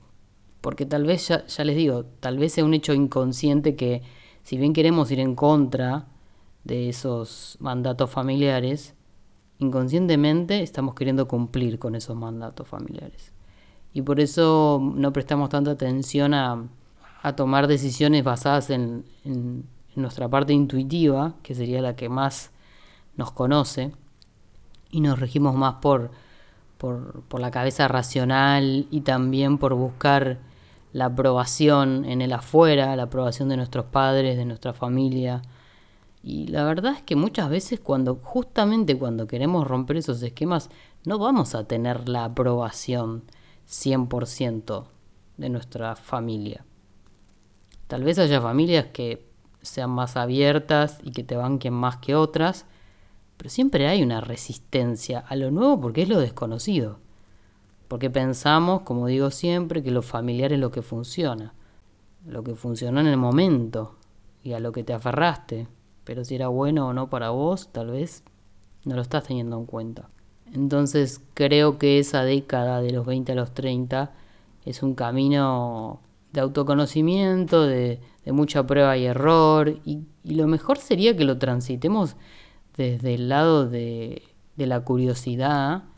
Porque 0.63 0.87
tal 0.87 1.05
vez, 1.05 1.29
ya, 1.29 1.65
les 1.65 1.77
digo, 1.77 2.07
tal 2.21 2.39
vez 2.39 2.55
sea 2.55 2.65
un 2.65 2.73
hecho 2.73 2.95
inconsciente 2.95 3.77
que 3.77 4.03
si 4.43 4.57
bien 4.57 4.73
queremos 4.73 5.11
ir 5.11 5.21
en 5.21 5.35
contra 5.35 6.07
de 6.65 6.89
esos 6.89 7.59
mandatos 7.61 8.09
familiares, 8.11 8.95
inconscientemente 9.59 10.63
estamos 10.63 10.95
queriendo 10.95 11.29
cumplir 11.29 11.79
con 11.79 11.95
esos 11.95 12.17
mandatos 12.17 12.67
familiares. 12.67 13.33
Y 13.93 14.01
por 14.01 14.21
eso 14.21 14.81
no 14.95 15.13
prestamos 15.13 15.51
tanta 15.51 15.73
atención 15.73 16.33
a, 16.33 16.65
a 17.23 17.37
tomar 17.37 17.67
decisiones 17.69 18.25
basadas 18.25 18.71
en, 18.71 19.05
nuestra 19.95 20.27
parte 20.27 20.55
intuitiva, 20.55 21.35
que 21.43 21.55
sería 21.55 21.83
la 21.83 21.95
que 21.97 22.09
más 22.09 22.51
nos 23.17 23.31
conoce, 23.31 23.93
y 24.91 25.03
nos 25.03 25.21
regimos 25.21 25.55
más 25.55 25.75
por, 25.83 26.11
por, 26.79 27.41
la 27.41 27.51
cabeza 27.51 27.89
racional 27.89 28.87
y 28.91 29.03
también 29.03 29.59
por 29.59 29.75
buscar 29.75 30.39
la 30.93 31.07
aprobación 31.07 32.05
en 32.05 32.21
el 32.21 32.33
afuera, 32.33 32.95
la 32.97 33.05
aprobación 33.05 33.49
de 33.49 33.57
nuestros 33.57 33.87
padres, 33.87 34.37
de 34.37 34.45
nuestra 34.45 34.73
familia. 34.73 35.43
Y 36.23 36.47
la 36.49 36.65
verdad 36.65 36.95
es 36.97 37.03
que 37.03 37.17
muchas 37.17 37.49
veces 37.49 37.81
cuando, 37.81 38.17
justamente 38.23 38.97
cuando 38.97 39.27
queremos 39.27 39.67
romper 39.67 39.97
esos 39.97 40.23
esquemas, 40.23 40.71
no 41.05 41.19
vamos 41.19 41.55
a 41.55 41.65
tener 41.65 42.09
la 42.09 42.25
aprobación 42.25 43.25
100% 43.69 44.85
de 45.39 45.49
nuestra 45.49 45.97
familia. 45.97 46.65
Tal 47.89 48.05
vez 48.05 48.19
haya 48.19 48.41
familias 48.41 48.87
que 48.93 49.27
sean 49.63 49.91
más 49.91 50.17
abiertas 50.17 50.99
y 51.03 51.13
que 51.13 51.25
te 51.25 51.37
banquen 51.37 51.73
más 51.73 51.97
que 51.97 52.15
otras, 52.15 52.67
pero 53.37 53.51
siempre 53.51 53.89
hay 53.89 54.03
una 54.03 54.21
resistencia 54.21 55.21
a 55.21 55.37
lo 55.37 55.51
nuevo 55.51 55.81
porque 55.81 56.03
es 56.03 56.09
lo 56.09 56.21
desconocido. 56.21 57.02
Porque 57.93 58.09
pensamos, 58.09 58.81
como 58.85 59.07
digo 59.07 59.31
siempre, 59.31 59.83
que 59.83 59.91
lo 59.91 60.01
familiar 60.01 60.51
es 60.55 60.59
lo 60.59 60.71
que 60.71 60.81
funciona, 60.81 61.53
lo 62.25 62.43
que 62.43 62.55
funcionó 62.55 63.01
en 63.01 63.07
el 63.07 63.19
momento 63.19 63.97
y 64.43 64.55
a 64.55 64.61
lo 64.61 64.73
que 64.73 64.83
te 64.83 64.95
aferraste, 64.95 65.69
pero 66.03 66.25
si 66.25 66.37
era 66.37 66.49
bueno 66.49 66.89
o 66.89 66.95
no 66.95 67.11
para 67.11 67.29
vos, 67.29 67.69
tal 67.71 67.91
vez 67.91 68.25
no 68.87 68.97
lo 68.97 69.03
estás 69.03 69.25
teniendo 69.25 69.59
en 69.59 69.67
cuenta. 69.67 70.09
Entonces 70.55 71.21
creo 71.35 71.77
que 71.77 71.99
esa 71.99 72.25
década 72.25 72.81
de 72.81 72.93
los 72.93 73.05
20 73.05 73.33
a 73.33 73.35
los 73.35 73.53
30 73.53 74.15
es 74.65 74.83
un 74.83 74.95
camino 74.95 76.01
de 76.33 76.41
autoconocimiento, 76.41 77.67
de, 77.67 78.01
mucha 78.25 78.67
prueba 78.67 78.97
y 78.97 79.05
error, 79.05 79.69
y, 79.85 80.07
lo 80.25 80.47
mejor 80.47 80.79
sería 80.79 81.15
que 81.15 81.25
lo 81.25 81.37
transitemos 81.37 82.17
desde 82.75 83.13
el 83.13 83.29
lado 83.29 83.69
de, 83.69 84.23
de 84.57 84.67
la 84.67 84.81
curiosidad 84.81 85.92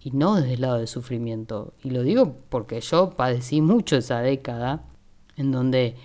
y 0.00 0.10
no 0.12 0.36
desde 0.36 0.54
el 0.54 0.60
lado 0.60 0.76
del 0.76 0.88
sufrimiento. 0.88 1.74
Y 1.82 1.90
lo 1.90 2.02
digo 2.02 2.36
porque 2.48 2.80
yo 2.80 3.10
padecí 3.10 3.60
mucho 3.60 3.96
esa 3.96 4.20
década 4.20 4.84
en 5.36 5.52
donde 5.52 5.96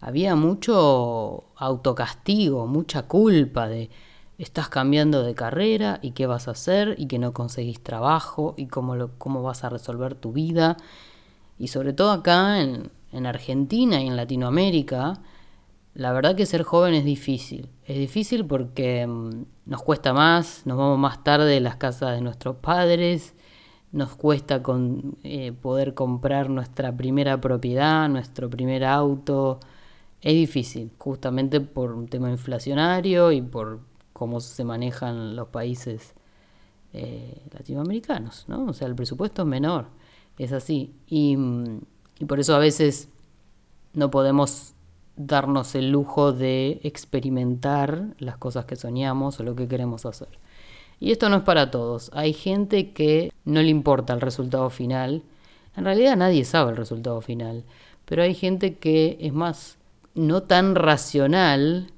había 0.00 0.34
mucho 0.34 1.44
autocastigo, 1.56 2.66
mucha 2.66 3.02
culpa 3.02 3.68
de 3.68 3.90
estás 4.38 4.68
cambiando 4.68 5.22
de 5.22 5.34
carrera 5.34 5.98
y 6.02 6.10
qué 6.10 6.26
vas 6.26 6.48
a 6.48 6.50
hacer 6.52 6.94
y 6.98 7.06
que 7.06 7.18
no 7.18 7.32
conseguís 7.32 7.82
trabajo 7.82 8.54
y 8.56 8.66
cómo, 8.66 8.94
lo, 8.94 9.18
cómo 9.18 9.42
vas 9.42 9.64
a 9.64 9.70
resolver 9.70 10.14
tu 10.14 10.32
vida. 10.32 10.76
Y 11.58 11.68
sobre 11.68 11.94
todo 11.94 12.10
acá 12.10 12.60
en, 12.60 12.90
en 13.12 13.26
Argentina 13.26 14.02
y 14.02 14.06
en 14.06 14.16
Latinoamérica, 14.16 15.20
la 15.94 16.12
verdad 16.12 16.36
que 16.36 16.44
ser 16.44 16.62
joven 16.64 16.94
es 16.94 17.04
difícil. 17.04 17.70
Es 17.86 17.96
difícil 17.96 18.44
porque 18.44 19.06
mm, 19.06 19.44
nos 19.66 19.82
cuesta 19.82 20.12
más, 20.12 20.66
nos 20.66 20.76
vamos 20.76 20.98
más 20.98 21.22
tarde 21.22 21.46
de 21.52 21.60
las 21.60 21.76
casas 21.76 22.16
de 22.16 22.20
nuestros 22.20 22.56
padres, 22.56 23.34
nos 23.92 24.16
cuesta 24.16 24.62
con, 24.62 25.18
eh, 25.22 25.52
poder 25.52 25.94
comprar 25.94 26.50
nuestra 26.50 26.96
primera 26.96 27.40
propiedad, 27.40 28.08
nuestro 28.08 28.50
primer 28.50 28.84
auto. 28.84 29.60
Es 30.20 30.34
difícil, 30.34 30.90
justamente 30.98 31.60
por 31.60 31.92
un 31.92 32.08
tema 32.08 32.30
inflacionario 32.30 33.30
y 33.30 33.40
por 33.40 33.80
cómo 34.12 34.40
se 34.40 34.64
manejan 34.64 35.36
los 35.36 35.48
países 35.48 36.14
eh, 36.92 37.42
latinoamericanos, 37.52 38.46
¿no? 38.48 38.66
O 38.66 38.72
sea, 38.72 38.88
el 38.88 38.96
presupuesto 38.96 39.42
es 39.42 39.48
menor. 39.48 39.86
Es 40.38 40.52
así. 40.52 40.94
Y, 41.06 41.36
y 42.18 42.24
por 42.24 42.40
eso 42.40 42.54
a 42.56 42.58
veces 42.58 43.10
no 43.94 44.10
podemos 44.10 44.75
darnos 45.16 45.74
el 45.74 45.90
lujo 45.90 46.32
de 46.32 46.80
experimentar 46.82 48.14
las 48.18 48.36
cosas 48.36 48.66
que 48.66 48.76
soñamos 48.76 49.40
o 49.40 49.42
lo 49.42 49.56
que 49.56 49.68
queremos 49.68 50.06
hacer. 50.06 50.28
Y 51.00 51.12
esto 51.12 51.28
no 51.28 51.38
es 51.38 51.42
para 51.42 51.70
todos. 51.70 52.10
Hay 52.14 52.32
gente 52.32 52.92
que 52.92 53.32
no 53.44 53.60
le 53.62 53.68
importa 53.68 54.14
el 54.14 54.20
resultado 54.20 54.70
final. 54.70 55.22
En 55.76 55.84
realidad 55.84 56.16
nadie 56.16 56.44
sabe 56.44 56.70
el 56.70 56.76
resultado 56.76 57.20
final. 57.20 57.64
Pero 58.04 58.22
hay 58.22 58.34
gente 58.34 58.76
que 58.76 59.18
es 59.20 59.32
más 59.32 59.78
no 60.14 60.42
tan 60.42 60.74
racional 60.74 61.92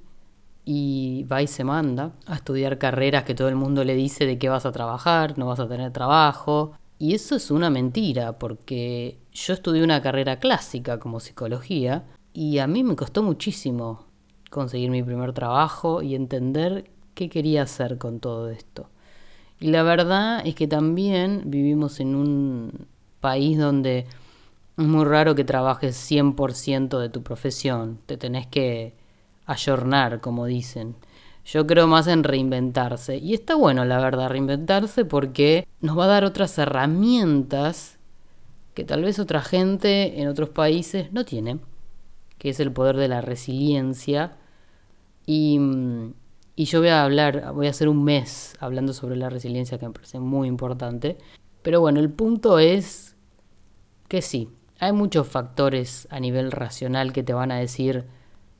y 0.64 1.24
va 1.24 1.42
y 1.42 1.46
se 1.46 1.64
manda 1.64 2.12
a 2.26 2.34
estudiar 2.34 2.78
carreras 2.78 3.24
que 3.24 3.34
todo 3.34 3.48
el 3.48 3.54
mundo 3.54 3.84
le 3.84 3.94
dice 3.94 4.26
de 4.26 4.38
qué 4.38 4.48
vas 4.48 4.66
a 4.66 4.72
trabajar, 4.72 5.38
no 5.38 5.46
vas 5.46 5.60
a 5.60 5.68
tener 5.68 5.92
trabajo. 5.92 6.72
Y 6.98 7.14
eso 7.14 7.36
es 7.36 7.50
una 7.50 7.70
mentira, 7.70 8.38
porque 8.38 9.18
yo 9.32 9.54
estudié 9.54 9.84
una 9.84 10.02
carrera 10.02 10.38
clásica 10.40 10.98
como 10.98 11.20
psicología 11.20 12.04
y 12.38 12.60
a 12.60 12.68
mí 12.68 12.84
me 12.84 12.94
costó 12.94 13.24
muchísimo 13.24 14.04
conseguir 14.48 14.90
mi 14.90 15.02
primer 15.02 15.32
trabajo 15.32 16.02
y 16.02 16.14
entender 16.14 16.88
qué 17.14 17.28
quería 17.28 17.62
hacer 17.62 17.98
con 17.98 18.20
todo 18.20 18.48
esto. 18.48 18.88
Y 19.58 19.72
la 19.72 19.82
verdad 19.82 20.46
es 20.46 20.54
que 20.54 20.68
también 20.68 21.42
vivimos 21.46 21.98
en 21.98 22.14
un 22.14 22.86
país 23.18 23.58
donde 23.58 24.06
es 24.76 24.86
muy 24.86 25.04
raro 25.04 25.34
que 25.34 25.42
trabajes 25.42 25.96
100% 25.96 27.00
de 27.00 27.08
tu 27.08 27.24
profesión. 27.24 27.98
Te 28.06 28.16
tenés 28.16 28.46
que 28.46 28.94
ayornar, 29.46 30.20
como 30.20 30.46
dicen. 30.46 30.94
Yo 31.44 31.66
creo 31.66 31.88
más 31.88 32.06
en 32.06 32.22
reinventarse. 32.22 33.16
Y 33.16 33.34
está 33.34 33.56
bueno, 33.56 33.84
la 33.84 33.98
verdad, 33.98 34.28
reinventarse 34.28 35.04
porque 35.04 35.66
nos 35.80 35.98
va 35.98 36.04
a 36.04 36.08
dar 36.08 36.24
otras 36.24 36.56
herramientas 36.56 37.98
que 38.74 38.84
tal 38.84 39.02
vez 39.02 39.18
otra 39.18 39.42
gente 39.42 40.20
en 40.20 40.28
otros 40.28 40.50
países 40.50 41.12
no 41.12 41.24
tiene, 41.24 41.58
que 42.38 42.50
es 42.50 42.60
el 42.60 42.72
poder 42.72 42.96
de 42.96 43.08
la 43.08 43.20
resiliencia. 43.20 44.36
Y, 45.26 45.60
y 46.56 46.64
yo 46.64 46.80
voy 46.80 46.88
a 46.88 47.04
hablar, 47.04 47.52
voy 47.54 47.66
a 47.66 47.70
hacer 47.70 47.88
un 47.88 48.04
mes 48.04 48.54
hablando 48.60 48.92
sobre 48.92 49.16
la 49.16 49.30
resiliencia 49.30 49.78
que 49.78 49.86
me 49.86 49.92
parece 49.92 50.20
muy 50.20 50.48
importante. 50.48 51.18
Pero 51.62 51.80
bueno, 51.80 52.00
el 52.00 52.10
punto 52.10 52.58
es 52.58 53.16
que 54.08 54.22
sí, 54.22 54.50
hay 54.78 54.92
muchos 54.92 55.26
factores 55.26 56.06
a 56.10 56.20
nivel 56.20 56.52
racional 56.52 57.12
que 57.12 57.22
te 57.22 57.34
van 57.34 57.50
a 57.50 57.58
decir 57.58 58.06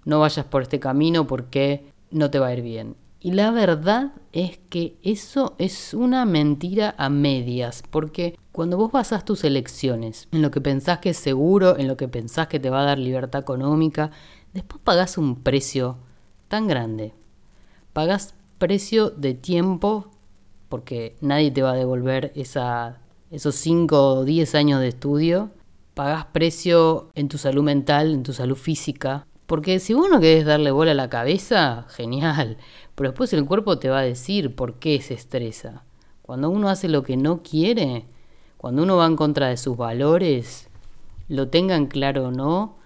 no 0.04 0.20
vayas 0.20 0.47
por 0.47 0.62
este 0.62 0.80
camino 0.80 1.26
porque 1.26 1.92
no 2.11 2.30
te 2.30 2.38
va 2.38 2.49
a 2.49 2.54
ir 2.54 2.62
bien. 2.62 2.97
Y 3.20 3.32
la 3.32 3.50
verdad 3.50 4.12
es 4.32 4.58
que 4.70 4.97
eso 5.02 5.54
es 5.58 5.92
una 5.92 6.25
mentira 6.25 6.94
a 6.99 7.11
medias, 7.11 7.82
porque 7.90 8.38
cuando 8.59 8.77
vos 8.77 8.91
basás 8.91 9.25
tus 9.25 9.45
elecciones 9.45 10.27
en 10.33 10.43
lo 10.43 10.50
que 10.50 10.61
pensás 10.61 10.99
que 10.99 11.11
es 11.11 11.17
seguro, 11.17 11.79
en 11.79 11.87
lo 11.87 11.97
que 11.97 12.09
pensás 12.09 12.49
que 12.49 12.59
te 12.59 12.71
va 12.71 12.81
a 12.81 12.87
dar 12.87 12.99
libertad 12.99 13.43
económica, 13.43 14.11
después 14.53 14.83
pagás 14.83 15.17
un 15.17 15.45
precio 15.45 15.99
tan 16.49 16.67
grande. 16.67 17.15
Pagás 17.93 18.35
precio 18.59 19.11
de 19.11 19.35
tiempo, 19.35 20.11
porque 20.69 21.15
nadie 21.21 21.53
te 21.53 21.62
va 21.62 21.71
a 21.71 21.77
devolver 21.77 22.33
esos 22.35 23.55
5 23.55 24.15
o 24.15 24.25
10 24.25 24.55
años 24.57 24.81
de 24.81 24.88
estudio, 24.88 25.53
pagás 25.95 26.25
precio 26.25 27.11
en 27.15 27.29
tu 27.29 27.38
salud 27.38 27.62
mental, 27.62 28.12
en 28.12 28.25
tu 28.25 28.33
salud 28.33 28.57
física. 28.57 29.25
Porque 29.47 29.79
si 29.79 29.95
uno 29.95 30.19
querés 30.19 30.45
darle 30.45 30.73
bola 30.73 30.91
a 30.91 30.95
la 30.95 31.09
cabeza, 31.09 31.87
genial. 31.91 32.57
Pero 32.97 33.11
después 33.11 33.33
el 33.35 33.45
cuerpo 33.45 33.79
te 33.79 33.88
va 33.88 34.00
a 34.00 34.03
decir 34.03 34.57
por 34.57 34.81
qué 34.81 35.00
se 35.00 35.15
estresa. 35.15 35.85
Cuando 36.23 36.50
uno 36.50 36.69
hace 36.69 36.88
lo 36.88 37.05
que 37.05 37.17
no 37.17 37.45
quiere, 37.45 38.09
cuando 38.59 38.83
uno 38.83 38.97
va 38.97 39.07
en 39.07 39.17
contra 39.17 39.49
de 39.49 39.57
sus 39.57 39.77
valores, 39.77 40.69
lo 41.29 41.49
tengan 41.49 41.87
claro 41.87 42.27
o 42.27 42.31
no, 42.31 42.77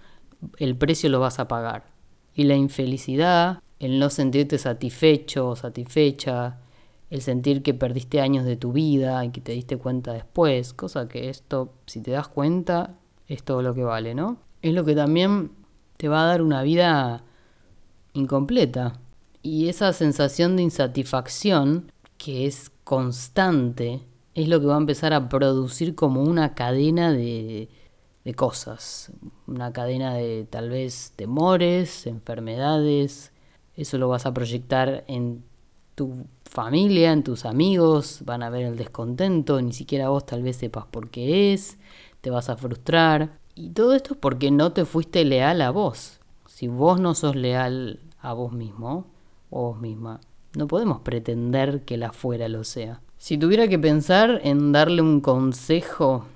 el 0.59 0.77
precio 0.77 1.09
lo 1.09 1.19
vas 1.19 1.41
a 1.41 1.49
pagar. 1.49 1.87
Y 2.35 2.45
la 2.45 2.55
infelicidad, 2.55 3.61
el 3.81 3.99
no 3.99 4.11
sentirte 4.11 4.59
satisfecho 4.59 5.49
o 5.49 5.57
satisfecha, 5.57 6.59
el 7.11 7.23
sentir 7.23 7.63
que 7.63 7.75
perdiste 7.75 8.21
años 8.21 8.45
de 8.45 8.57
tu 8.57 8.73
vida 8.73 9.25
y 9.25 9.31
que 9.31 9.41
te 9.41 9.53
diste 9.53 9.77
cuenta 9.79 10.13
después, 10.13 10.75
cosa 10.75 11.09
que 11.09 11.31
esto, 11.31 11.73
si 11.87 12.01
te 12.01 12.11
das 12.11 12.29
cuenta, 12.29 12.95
es 13.27 13.43
todo 13.43 13.63
lo 13.63 13.75
que 13.75 13.83
vale, 13.83 14.15
¿no? 14.15 14.39
Es 14.61 14.75
lo 14.75 14.85
que 14.85 14.95
también 14.95 15.53
te 15.97 16.09
va 16.09 16.23
a 16.23 16.27
dar 16.27 16.43
una 16.43 16.63
vida 16.63 17.25
incompleta. 18.13 19.01
Y 19.43 19.69
esa 19.69 19.93
sensación 19.93 20.57
de 20.57 20.63
insatisfacción, 20.63 21.91
que 22.19 22.47
es 22.47 22.71
constante, 22.85 24.03
es 24.35 24.49
lo 24.49 24.61
que 24.61 24.67
va 24.67 24.75
a 24.75 24.81
empezar 24.81 25.13
a 25.13 25.29
producir 25.29 25.95
como 25.95 26.23
una 26.23 26.55
cadena 26.55 27.13
de, 27.13 27.69
de 28.25 28.35
cosas. 28.35 29.13
Una 29.47 29.73
cadena 29.73 30.15
de 30.15 30.47
tal 30.49 30.71
vez 30.71 31.13
temores, 31.17 32.07
enfermedades. 32.07 33.33
Eso 33.77 33.99
lo 33.99 34.09
vas 34.09 34.27
a 34.27 34.35
proyectar 34.35 35.05
en 35.09 35.45
tu 35.95 36.27
familia, 36.45 37.13
en 37.13 37.23
tus 37.23 37.45
amigos, 37.45 38.23
van 38.25 38.43
a 38.43 38.51
ver 38.51 38.65
el 38.65 38.77
descontento, 38.77 39.61
ni 39.61 39.73
siquiera 39.73 40.09
vos 40.09 40.25
tal 40.25 40.43
vez 40.43 40.57
sepas 40.57 40.87
por 40.87 41.11
qué 41.11 41.53
es 41.53 41.79
te 42.23 42.31
vas 42.31 42.49
a 42.49 42.57
frustrar. 42.57 43.39
Y 43.55 43.71
todo 43.71 43.95
esto 43.95 44.15
es 44.15 44.21
porque 44.21 44.51
no 44.51 44.73
te 44.73 44.87
fuiste 44.87 45.25
leal 45.27 45.61
a 45.61 45.71
vos. 45.71 46.21
Si 46.47 46.69
vos 46.69 46.99
no 46.99 47.15
sos 47.15 47.37
leal 47.37 48.01
a 48.21 48.33
vos 48.33 48.53
mismo 48.53 49.07
o 49.51 49.73
vos 49.73 49.81
misma, 49.81 50.21
no 50.57 50.67
podemos 50.67 51.01
pretender 51.01 51.83
que 51.85 51.99
la 51.99 52.09
afuera 52.09 52.49
lo 52.49 52.65
sea. 52.65 53.03
Si 53.23 53.39
tuviera 53.39 53.69
que 53.69 53.79
pensar 53.79 54.41
en 54.43 54.73
darle 54.73 55.01
un 55.01 55.21
consejo 55.21 56.27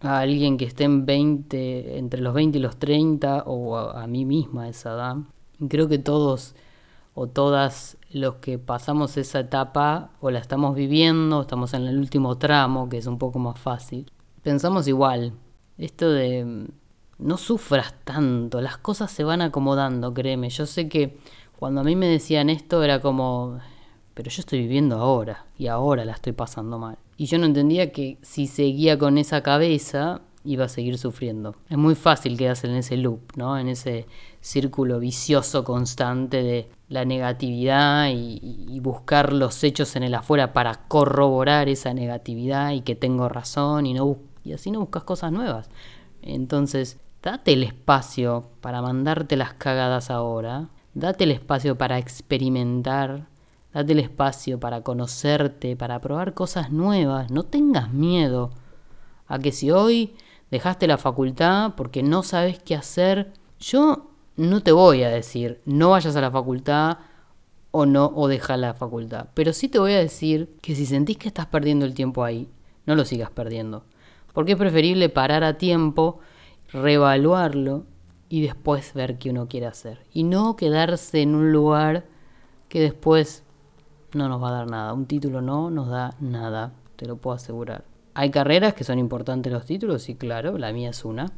a 0.00 0.20
alguien 0.20 0.56
que 0.56 0.64
esté 0.64 0.84
en 0.84 1.04
20, 1.04 1.98
entre 1.98 2.22
los 2.22 2.32
20 2.32 2.56
y 2.56 2.62
los 2.62 2.78
30, 2.78 3.42
o 3.44 3.76
a, 3.76 4.06
mí 4.06 4.24
misma 4.24 4.70
esa 4.70 4.94
edad, 4.94 5.16
creo 5.68 5.86
que 5.86 5.98
todos 5.98 6.54
o 7.12 7.26
todas 7.26 7.98
los 8.10 8.36
que 8.36 8.58
pasamos 8.58 9.18
esa 9.18 9.40
etapa 9.40 10.12
o 10.22 10.30
la 10.30 10.38
estamos 10.38 10.74
viviendo, 10.74 11.42
estamos 11.42 11.74
en 11.74 11.86
el 11.86 11.98
último 11.98 12.38
tramo, 12.38 12.88
que 12.88 12.96
es 12.96 13.06
un 13.06 13.18
poco 13.18 13.38
más 13.38 13.60
fácil, 13.60 14.10
pensamos 14.42 14.88
igual. 14.88 15.34
Esto 15.76 16.10
de 16.10 16.68
no 17.18 17.36
sufras 17.36 17.94
tanto, 18.04 18.62
las 18.62 18.78
cosas 18.78 19.10
se 19.10 19.24
van 19.24 19.42
acomodando, 19.42 20.14
créeme. 20.14 20.48
Yo 20.48 20.64
sé 20.64 20.88
que 20.88 21.18
cuando 21.58 21.82
a 21.82 21.84
mí 21.84 21.96
me 21.96 22.06
decían 22.08 22.48
esto 22.48 22.82
era 22.82 23.02
como, 23.02 23.58
pero 24.18 24.30
yo 24.30 24.40
estoy 24.40 24.58
viviendo 24.62 24.96
ahora 24.96 25.46
y 25.56 25.68
ahora 25.68 26.04
la 26.04 26.10
estoy 26.10 26.32
pasando 26.32 26.76
mal. 26.76 26.98
Y 27.16 27.26
yo 27.26 27.38
no 27.38 27.46
entendía 27.46 27.92
que 27.92 28.18
si 28.20 28.48
seguía 28.48 28.98
con 28.98 29.16
esa 29.16 29.44
cabeza 29.44 30.22
iba 30.42 30.64
a 30.64 30.68
seguir 30.68 30.98
sufriendo. 30.98 31.54
Es 31.68 31.78
muy 31.78 31.94
fácil 31.94 32.36
quedarse 32.36 32.66
en 32.66 32.74
ese 32.74 32.96
loop, 32.96 33.20
¿no? 33.36 33.56
En 33.56 33.68
ese 33.68 34.08
círculo 34.40 34.98
vicioso 34.98 35.62
constante 35.62 36.42
de 36.42 36.68
la 36.88 37.04
negatividad 37.04 38.08
y, 38.10 38.80
buscar 38.80 39.32
los 39.32 39.62
hechos 39.62 39.94
en 39.94 40.02
el 40.02 40.14
afuera 40.14 40.52
para 40.52 40.88
corroborar 40.88 41.68
esa 41.68 41.94
negatividad 41.94 42.72
y 42.72 42.80
que 42.80 42.96
tengo 42.96 43.28
razón 43.28 43.86
y 43.86 43.94
no 43.94 44.16
y 44.42 44.52
así 44.52 44.72
no 44.72 44.80
buscas 44.80 45.04
cosas 45.04 45.30
nuevas. 45.30 45.70
Entonces, 46.22 46.98
date 47.22 47.52
el 47.52 47.62
espacio 47.62 48.48
para 48.62 48.82
mandarte 48.82 49.36
las 49.36 49.54
cagadas 49.54 50.10
ahora, 50.10 50.70
date 50.94 51.22
el 51.22 51.30
espacio 51.30 51.78
para 51.78 51.98
experimentar, 51.98 53.28
date 53.78 53.92
el 53.92 54.00
espacio 54.00 54.58
para 54.58 54.82
conocerte, 54.82 55.76
para 55.76 56.00
probar 56.00 56.34
cosas 56.34 56.72
nuevas, 56.72 57.30
no 57.30 57.44
tengas 57.44 57.92
miedo 57.92 58.50
a 59.28 59.38
que 59.38 59.52
si 59.52 59.70
hoy 59.70 60.16
dejaste 60.50 60.88
la 60.88 60.98
facultad 60.98 61.74
porque 61.76 62.02
no 62.02 62.24
sabes 62.24 62.58
qué 62.58 62.74
hacer, 62.74 63.32
yo 63.60 64.10
no 64.36 64.62
te 64.62 64.72
voy 64.72 65.04
a 65.04 65.10
decir 65.10 65.60
no 65.64 65.90
vayas 65.90 66.16
a 66.16 66.20
la 66.20 66.30
facultad 66.30 66.98
o 67.70 67.86
no 67.86 68.12
o 68.16 68.26
deja 68.26 68.56
la 68.56 68.74
facultad, 68.74 69.28
pero 69.34 69.52
sí 69.52 69.68
te 69.68 69.78
voy 69.78 69.92
a 69.92 69.98
decir 69.98 70.56
que 70.60 70.74
si 70.74 70.84
sentís 70.84 71.16
que 71.16 71.28
estás 71.28 71.46
perdiendo 71.46 71.86
el 71.86 71.94
tiempo 71.94 72.24
ahí, 72.24 72.48
no 72.84 72.96
lo 72.96 73.04
sigas 73.04 73.30
perdiendo. 73.30 73.84
Porque 74.32 74.52
es 74.52 74.58
preferible 74.58 75.08
parar 75.08 75.44
a 75.44 75.58
tiempo, 75.58 76.18
reevaluarlo 76.72 77.84
y 78.28 78.42
después 78.42 78.92
ver 78.94 79.18
qué 79.18 79.30
uno 79.30 79.46
quiere 79.46 79.66
hacer. 79.66 80.00
Y 80.12 80.24
no 80.24 80.56
quedarse 80.56 81.22
en 81.22 81.34
un 81.34 81.52
lugar 81.52 82.06
que 82.68 82.80
después 82.80 83.44
no 84.14 84.28
nos 84.28 84.42
va 84.42 84.48
a 84.48 84.52
dar 84.52 84.70
nada. 84.70 84.92
Un 84.92 85.06
título 85.06 85.40
no 85.40 85.70
nos 85.70 85.88
da 85.88 86.14
nada, 86.20 86.72
te 86.96 87.06
lo 87.06 87.16
puedo 87.16 87.36
asegurar. 87.36 87.84
Hay 88.14 88.30
carreras 88.30 88.74
que 88.74 88.84
son 88.84 88.98
importantes 88.98 89.52
los 89.52 89.64
títulos, 89.64 90.02
sí, 90.02 90.14
claro, 90.14 90.58
la 90.58 90.72
mía 90.72 90.90
es 90.90 91.04
una. 91.04 91.32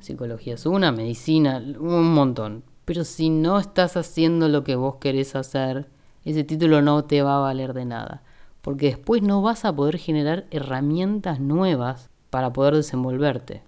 Psicología 0.00 0.54
es 0.54 0.66
una, 0.66 0.92
medicina, 0.92 1.62
un 1.78 2.14
montón. 2.14 2.62
Pero 2.84 3.04
si 3.04 3.30
no 3.30 3.58
estás 3.58 3.96
haciendo 3.96 4.48
lo 4.48 4.62
que 4.62 4.76
vos 4.76 4.96
querés 4.96 5.34
hacer, 5.34 5.88
ese 6.24 6.44
título 6.44 6.82
no 6.82 7.04
te 7.04 7.22
va 7.22 7.36
a 7.36 7.40
valer 7.40 7.72
de 7.72 7.84
nada. 7.84 8.22
Porque 8.60 8.86
después 8.86 9.22
no 9.22 9.42
vas 9.42 9.64
a 9.64 9.74
poder 9.74 9.98
generar 9.98 10.46
herramientas 10.50 11.40
nuevas 11.40 12.10
para 12.30 12.52
poder 12.52 12.74
desenvolverte. 12.74 13.62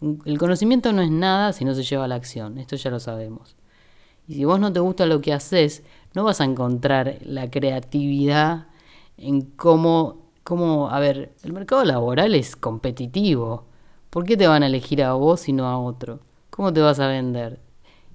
El 0.00 0.38
conocimiento 0.38 0.92
no 0.92 1.02
es 1.02 1.10
nada 1.10 1.52
si 1.52 1.64
no 1.64 1.74
se 1.74 1.82
lleva 1.82 2.04
a 2.04 2.08
la 2.08 2.14
acción, 2.14 2.58
esto 2.58 2.76
ya 2.76 2.90
lo 2.90 3.00
sabemos. 3.00 3.56
Y 4.26 4.34
si 4.34 4.44
vos 4.44 4.60
no 4.60 4.72
te 4.72 4.80
gusta 4.80 5.06
lo 5.06 5.20
que 5.20 5.32
haces, 5.32 5.82
no 6.14 6.24
vas 6.24 6.40
a 6.40 6.44
encontrar 6.44 7.18
la 7.22 7.50
creatividad 7.50 8.66
en 9.16 9.42
cómo 9.42 10.30
como, 10.50 10.90
a 10.90 10.98
ver, 10.98 11.32
el 11.44 11.52
mercado 11.52 11.84
laboral 11.84 12.34
es 12.34 12.56
competitivo. 12.56 13.66
¿Por 14.10 14.24
qué 14.24 14.36
te 14.36 14.48
van 14.48 14.62
a 14.62 14.66
elegir 14.66 15.02
a 15.02 15.12
vos 15.12 15.48
y 15.48 15.52
no 15.52 15.66
a 15.68 15.78
otro? 15.78 16.20
¿Cómo 16.50 16.72
te 16.72 16.80
vas 16.80 16.98
a 16.98 17.06
vender? 17.06 17.60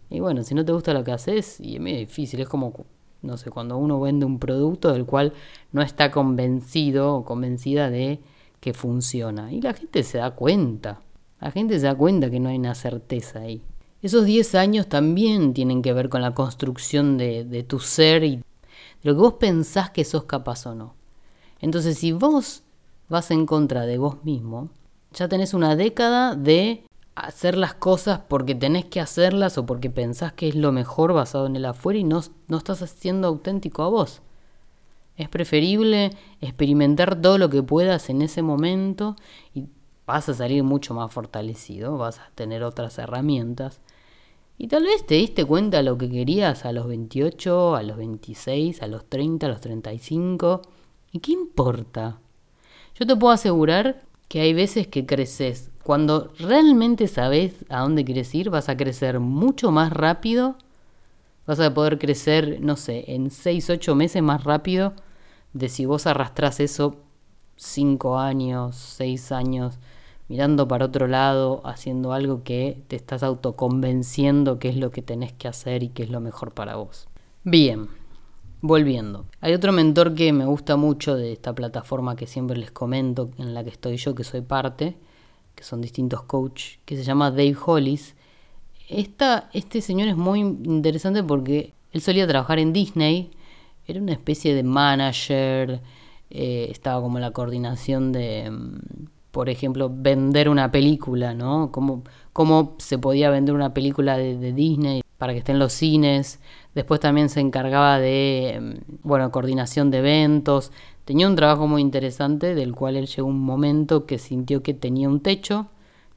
Y 0.10 0.20
bueno, 0.20 0.44
si 0.44 0.54
no 0.54 0.66
te 0.66 0.74
gusta 0.74 0.94
lo 0.94 1.04
que 1.04 1.14
haces, 1.14 1.60
y 1.62 1.76
es 1.76 1.82
medio 1.82 2.00
difícil, 2.00 2.42
es 2.42 2.50
como, 2.50 2.74
no 3.22 3.38
sé, 3.38 3.52
cuando 3.52 3.78
uno 3.78 4.02
vende 4.02 4.26
un 4.26 4.40
producto 4.40 4.92
del 4.92 5.06
cual 5.06 5.34
no 5.72 5.82
está 5.82 6.12
convencido 6.12 7.16
o 7.16 7.24
convencida 7.24 7.90
de 7.90 8.20
que 8.60 8.74
funciona. 8.74 9.54
Y 9.54 9.62
la 9.62 9.74
gente 9.74 10.04
se 10.04 10.18
da 10.18 10.32
cuenta, 10.32 11.00
la 11.40 11.52
gente 11.52 11.80
se 11.80 11.86
da 11.86 11.96
cuenta 11.96 12.30
que 12.30 12.40
no 12.40 12.50
hay 12.50 12.58
una 12.58 12.76
certeza 12.76 13.40
ahí. 13.40 13.62
Esos 14.06 14.26
10 14.26 14.54
años 14.54 14.88
también 14.88 15.56
tienen 15.56 15.82
que 15.82 15.92
ver 15.92 16.10
con 16.10 16.22
la 16.22 16.36
construcción 16.36 17.18
de, 17.18 17.44
de 17.44 17.64
tu 17.64 17.80
ser 17.80 18.24
y 18.24 18.36
de 18.36 18.44
lo 19.02 19.16
que 19.16 19.20
vos 19.20 19.34
pensás 19.40 19.90
que 19.90 20.06
sos 20.06 20.26
capaz 20.26 20.68
o 20.68 20.76
no. 20.76 20.94
Entonces, 21.60 21.98
si 21.98 22.12
vos 22.12 22.62
vas 23.10 23.32
en 23.32 23.48
contra 23.48 23.88
de 23.88 23.98
vos 23.98 24.24
mismo, 24.24 24.70
ya 25.12 25.28
tenés 25.28 25.56
una 25.56 25.76
década 25.76 26.36
de 26.36 26.84
hacer 27.16 27.58
las 27.58 27.74
cosas 27.74 28.20
porque 28.28 28.54
tenés 28.54 28.86
que 28.86 29.02
hacerlas 29.02 29.58
o 29.58 29.66
porque 29.66 29.90
pensás 29.90 30.34
que 30.34 30.50
es 30.50 30.56
lo 30.56 30.72
mejor 30.72 31.14
basado 31.14 31.48
en 31.48 31.56
el 31.56 31.66
afuera 31.66 31.98
y 31.98 32.04
no, 32.04 32.22
no 32.48 32.58
estás 32.58 32.88
siendo 32.88 33.28
auténtico 33.28 33.82
a 33.82 33.90
vos. 33.90 34.22
Es 35.18 35.30
preferible 35.30 36.12
experimentar 36.42 37.20
todo 37.20 37.40
lo 37.40 37.50
que 37.50 37.64
puedas 37.64 38.12
en 38.12 38.22
ese 38.22 38.44
momento 38.44 39.16
y 39.56 39.66
vas 40.06 40.30
a 40.30 40.36
salir 40.36 40.64
mucho 40.64 40.94
más 40.94 41.12
fortalecido, 41.12 41.98
vas 41.98 42.20
a 42.20 42.30
tener 42.36 42.62
otras 42.64 43.00
herramientas. 43.00 43.82
Y 44.58 44.68
tal 44.68 44.84
vez 44.84 45.06
te 45.06 45.16
diste 45.16 45.44
cuenta 45.44 45.82
lo 45.82 45.98
que 45.98 46.10
querías 46.10 46.66
a 46.66 46.72
los 46.72 46.88
28, 46.88 47.76
a 47.76 47.84
los 47.84 47.98
26, 47.98 48.82
a 48.82 48.88
los 48.88 49.06
30, 49.06 49.46
a 49.46 49.50
los 49.50 49.62
35. 49.62 50.62
¿Y 51.12 51.20
qué 51.20 51.34
importa? 51.34 52.20
Yo 52.98 53.06
te 53.06 53.16
puedo 53.16 53.34
asegurar 53.34 54.04
que 54.30 54.42
hay 54.42 54.54
veces 54.54 54.88
que 54.88 55.06
creces. 55.06 55.72
Cuando 55.84 56.32
realmente 56.40 57.08
sabes 57.08 57.66
a 57.70 57.82
dónde 57.82 58.06
quieres 58.06 58.34
ir, 58.34 58.50
vas 58.50 58.70
a 58.70 58.78
crecer 58.78 59.20
mucho 59.20 59.72
más 59.72 59.92
rápido. 59.92 60.58
Vas 61.46 61.60
a 61.60 61.74
poder 61.74 62.00
crecer, 62.00 62.60
no 62.62 62.76
sé, 62.76 63.06
en 63.08 63.30
6, 63.30 63.70
8 63.70 63.96
meses 63.96 64.24
más 64.24 64.44
rápido 64.44 64.94
de 65.54 65.70
si 65.70 65.86
vos 65.86 66.08
arrastrás 66.08 66.60
eso 66.60 66.98
5 67.56 68.18
años, 68.20 68.76
6 68.76 69.32
años, 69.32 69.80
mirando 70.28 70.68
para 70.68 70.86
otro 70.86 71.08
lado, 71.08 71.62
haciendo 71.66 72.14
algo 72.14 72.44
que 72.44 72.82
te 72.88 72.96
estás 72.96 73.24
autoconvenciendo 73.24 74.60
que 74.60 74.70
es 74.70 74.78
lo 74.78 74.92
que 74.92 75.02
tenés 75.02 75.34
que 75.34 75.48
hacer 75.48 75.84
y 75.84 75.90
que 75.90 76.04
es 76.04 76.10
lo 76.10 76.20
mejor 76.20 76.54
para 76.54 76.76
vos. 76.76 77.08
Bien, 77.44 77.88
volviendo. 78.62 79.26
Hay 79.42 79.54
otro 79.54 79.72
mentor 79.72 80.16
que 80.16 80.34
me 80.34 80.46
gusta 80.46 80.76
mucho 80.76 81.16
de 81.16 81.34
esta 81.34 81.54
plataforma 81.54 82.16
que 82.16 82.28
siempre 82.28 82.58
les 82.58 82.72
comento, 82.72 83.30
en 83.38 83.54
la 83.54 83.64
que 83.64 83.70
estoy 83.70 83.98
yo, 83.98 84.16
que 84.16 84.24
soy 84.24 84.42
parte, 84.42 84.98
que 85.54 85.64
son 85.64 85.82
distintos 85.82 86.24
coaches, 86.24 86.80
que 86.86 86.98
se 86.98 87.04
llama 87.04 87.32
Dave 87.32 87.56
Hollis. 87.66 88.16
Esta, 88.90 89.50
este 89.54 89.82
señor 89.82 90.08
es 90.08 90.18
muy 90.18 90.40
interesante 90.40 91.24
porque 91.24 91.74
él 91.92 92.02
solía 92.02 92.28
trabajar 92.28 92.60
en 92.60 92.74
Disney 92.74 93.32
era 93.88 94.02
una 94.02 94.14
especie 94.14 94.56
de 94.56 94.64
manager, 94.64 95.82
eh, 96.30 96.68
estaba 96.72 97.02
como 97.02 97.20
la 97.20 97.32
coordinación 97.32 98.12
de, 98.12 98.50
mm, 98.50 99.06
por 99.36 99.50
ejemplo, 99.50 99.92
vender 99.94 100.48
una 100.48 100.72
película, 100.72 101.34
¿no? 101.34 101.70
Cómo, 101.74 102.04
cómo 102.32 102.76
se 102.78 102.98
podía 102.98 103.30
vender 103.30 103.54
una 103.54 103.74
película 103.74 104.18
de, 104.18 104.54
Disney 104.54 105.02
para 105.18 105.34
que 105.34 105.40
esté 105.40 105.52
en 105.52 105.60
los 105.60 105.74
cines. 105.74 106.40
Después 106.74 107.02
también 107.02 107.28
se 107.28 107.42
encargaba 107.42 108.00
de, 108.00 108.58
mm, 108.62 108.94
bueno, 109.04 109.32
coordinación 109.32 109.92
de 109.92 109.98
eventos. 109.98 110.72
Tenía 111.04 111.28
un 111.28 111.36
trabajo 111.36 111.68
muy 111.68 111.82
interesante 111.82 112.56
del 112.56 112.74
cual 112.74 112.96
él 112.96 113.08
llegó 113.08 113.28
un 113.28 113.42
momento 113.42 114.06
que 114.06 114.20
sintió 114.20 114.64
que 114.64 114.74
tenía 114.74 115.10
un 115.10 115.20
techo, 115.20 115.68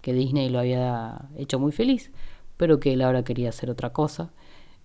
que 0.01 0.13
Disney 0.13 0.49
lo 0.49 0.61
había 0.61 1.29
hecho 1.37 1.59
muy 1.59 1.73
feliz, 1.73 2.13
pero 2.57 2.79
que 2.79 2.93
él 2.93 3.03
ahora 3.03 3.25
quería 3.25 3.49
hacer 3.49 3.69
otra 3.69 3.93
cosa. 3.93 4.31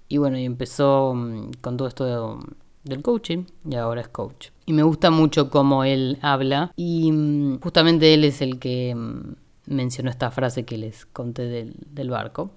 Y 0.10 0.18
bueno, 0.18 0.40
y 0.40 0.46
empezó 0.46 1.14
mm, 1.14 1.52
con 1.62 1.78
todo 1.78 1.88
esto 1.88 2.06
de, 2.06 2.46
del 2.84 3.04
coaching 3.04 3.46
y 3.70 3.76
ahora 3.76 4.02
es 4.02 4.08
coach. 4.08 4.53
Y 4.66 4.74
me 4.74 4.84
gusta 4.84 5.12
mucho 5.12 5.50
cómo 5.50 5.84
él 5.84 6.18
habla 6.22 6.72
y 6.76 7.12
mm, 7.12 7.60
justamente 7.60 8.14
él 8.14 8.24
es 8.24 8.42
el 8.42 8.60
que 8.60 8.96
mm, 8.96 9.36
mencionó 9.68 10.10
esta 10.10 10.32
frase 10.32 10.64
que 10.64 10.78
les 10.78 11.06
conté 11.06 11.44
del, 11.44 11.76
del 11.92 12.10
barco 12.10 12.52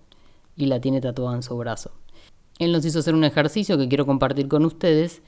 y 0.57 0.66
la 0.66 0.81
tiene 0.81 1.01
tatuada 1.01 1.37
en 1.37 1.42
su 1.42 1.57
brazo. 1.57 1.92
Él 2.59 2.73
nos 2.73 2.85
hizo 2.85 3.01
hacer 3.01 3.14
un 3.14 3.25
ejercicio 3.25 3.77
que 3.77 3.88
quiero 3.88 4.07
compartir 4.07 4.49
con 4.49 4.64
ustedes, 4.64 5.23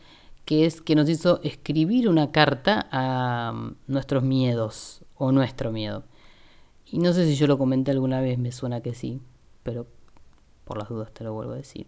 que 0.45 0.65
es 0.65 0.81
que 0.81 0.95
nos 0.95 1.09
hizo 1.09 1.41
escribir 1.43 2.09
una 2.09 2.31
carta 2.31 2.89
a 2.91 3.53
mm, 3.53 3.75
nuestros 3.89 4.23
miedos 4.23 5.03
o 5.17 5.33
nuestro 5.33 5.73
miedo. 5.73 6.05
Y 6.87 6.99
no 6.99 7.13
sé 7.13 7.27
si 7.27 7.35
yo 7.35 7.47
lo 7.47 7.59
comenté 7.59 7.91
alguna 7.91 8.21
vez, 8.21 8.39
me 8.39 8.53
suena 8.53 8.81
que 8.81 8.95
sí, 8.95 9.21
pero 9.63 9.87
por 10.65 10.79
las 10.79 10.89
dudas 10.89 11.13
te 11.13 11.25
lo 11.25 11.35
vuelvo 11.35 11.53
a 11.53 11.57
decir 11.57 11.87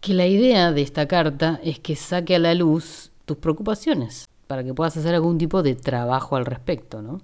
que 0.00 0.14
la 0.14 0.26
idea 0.26 0.72
de 0.72 0.82
esta 0.82 1.08
carta 1.08 1.60
es 1.62 1.78
que 1.78 1.96
saque 1.96 2.36
a 2.36 2.38
la 2.38 2.54
luz 2.54 3.10
tus 3.28 3.36
preocupaciones 3.36 4.28
para 4.48 4.64
que 4.64 4.74
puedas 4.74 4.96
hacer 4.96 5.14
algún 5.14 5.38
tipo 5.38 5.62
de 5.62 5.76
trabajo 5.76 6.34
al 6.34 6.44
respecto, 6.44 7.00
¿no? 7.00 7.20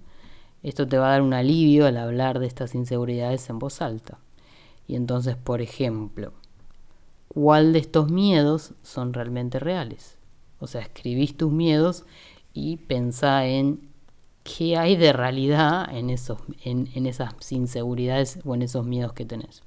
Esto 0.62 0.86
te 0.86 0.96
va 0.96 1.08
a 1.08 1.10
dar 1.10 1.22
un 1.22 1.34
alivio 1.34 1.86
al 1.86 1.96
hablar 1.96 2.38
de 2.38 2.46
estas 2.46 2.76
inseguridades 2.76 3.50
en 3.50 3.58
voz 3.58 3.82
alta. 3.82 4.18
Y 4.86 4.94
entonces, 4.94 5.36
por 5.36 5.60
ejemplo, 5.60 6.32
¿cuál 7.26 7.72
de 7.72 7.80
estos 7.80 8.10
miedos 8.10 8.74
son 8.82 9.12
realmente 9.12 9.58
reales? 9.58 10.16
O 10.60 10.68
sea, 10.68 10.82
escribís 10.82 11.36
tus 11.36 11.50
miedos 11.50 12.04
y 12.52 12.76
pensá 12.76 13.46
en 13.46 13.88
qué 14.44 14.76
hay 14.76 14.94
de 14.94 15.12
realidad 15.12 15.88
en, 15.90 16.10
esos, 16.10 16.38
en, 16.62 16.88
en 16.94 17.06
esas 17.06 17.34
inseguridades 17.50 18.38
o 18.44 18.54
en 18.54 18.62
esos 18.62 18.86
miedos 18.86 19.12
que 19.12 19.24
tenés 19.24 19.64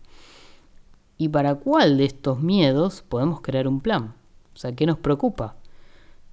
y 1.18 1.30
para 1.30 1.56
cuál 1.56 1.98
de 1.98 2.06
estos 2.06 2.40
miedos 2.42 3.04
podemos 3.08 3.42
crear 3.42 3.68
un 3.68 3.82
plan. 3.82 4.14
O 4.54 4.58
sea, 4.58 4.72
¿qué 4.72 4.86
nos 4.86 4.98
preocupa? 4.98 5.56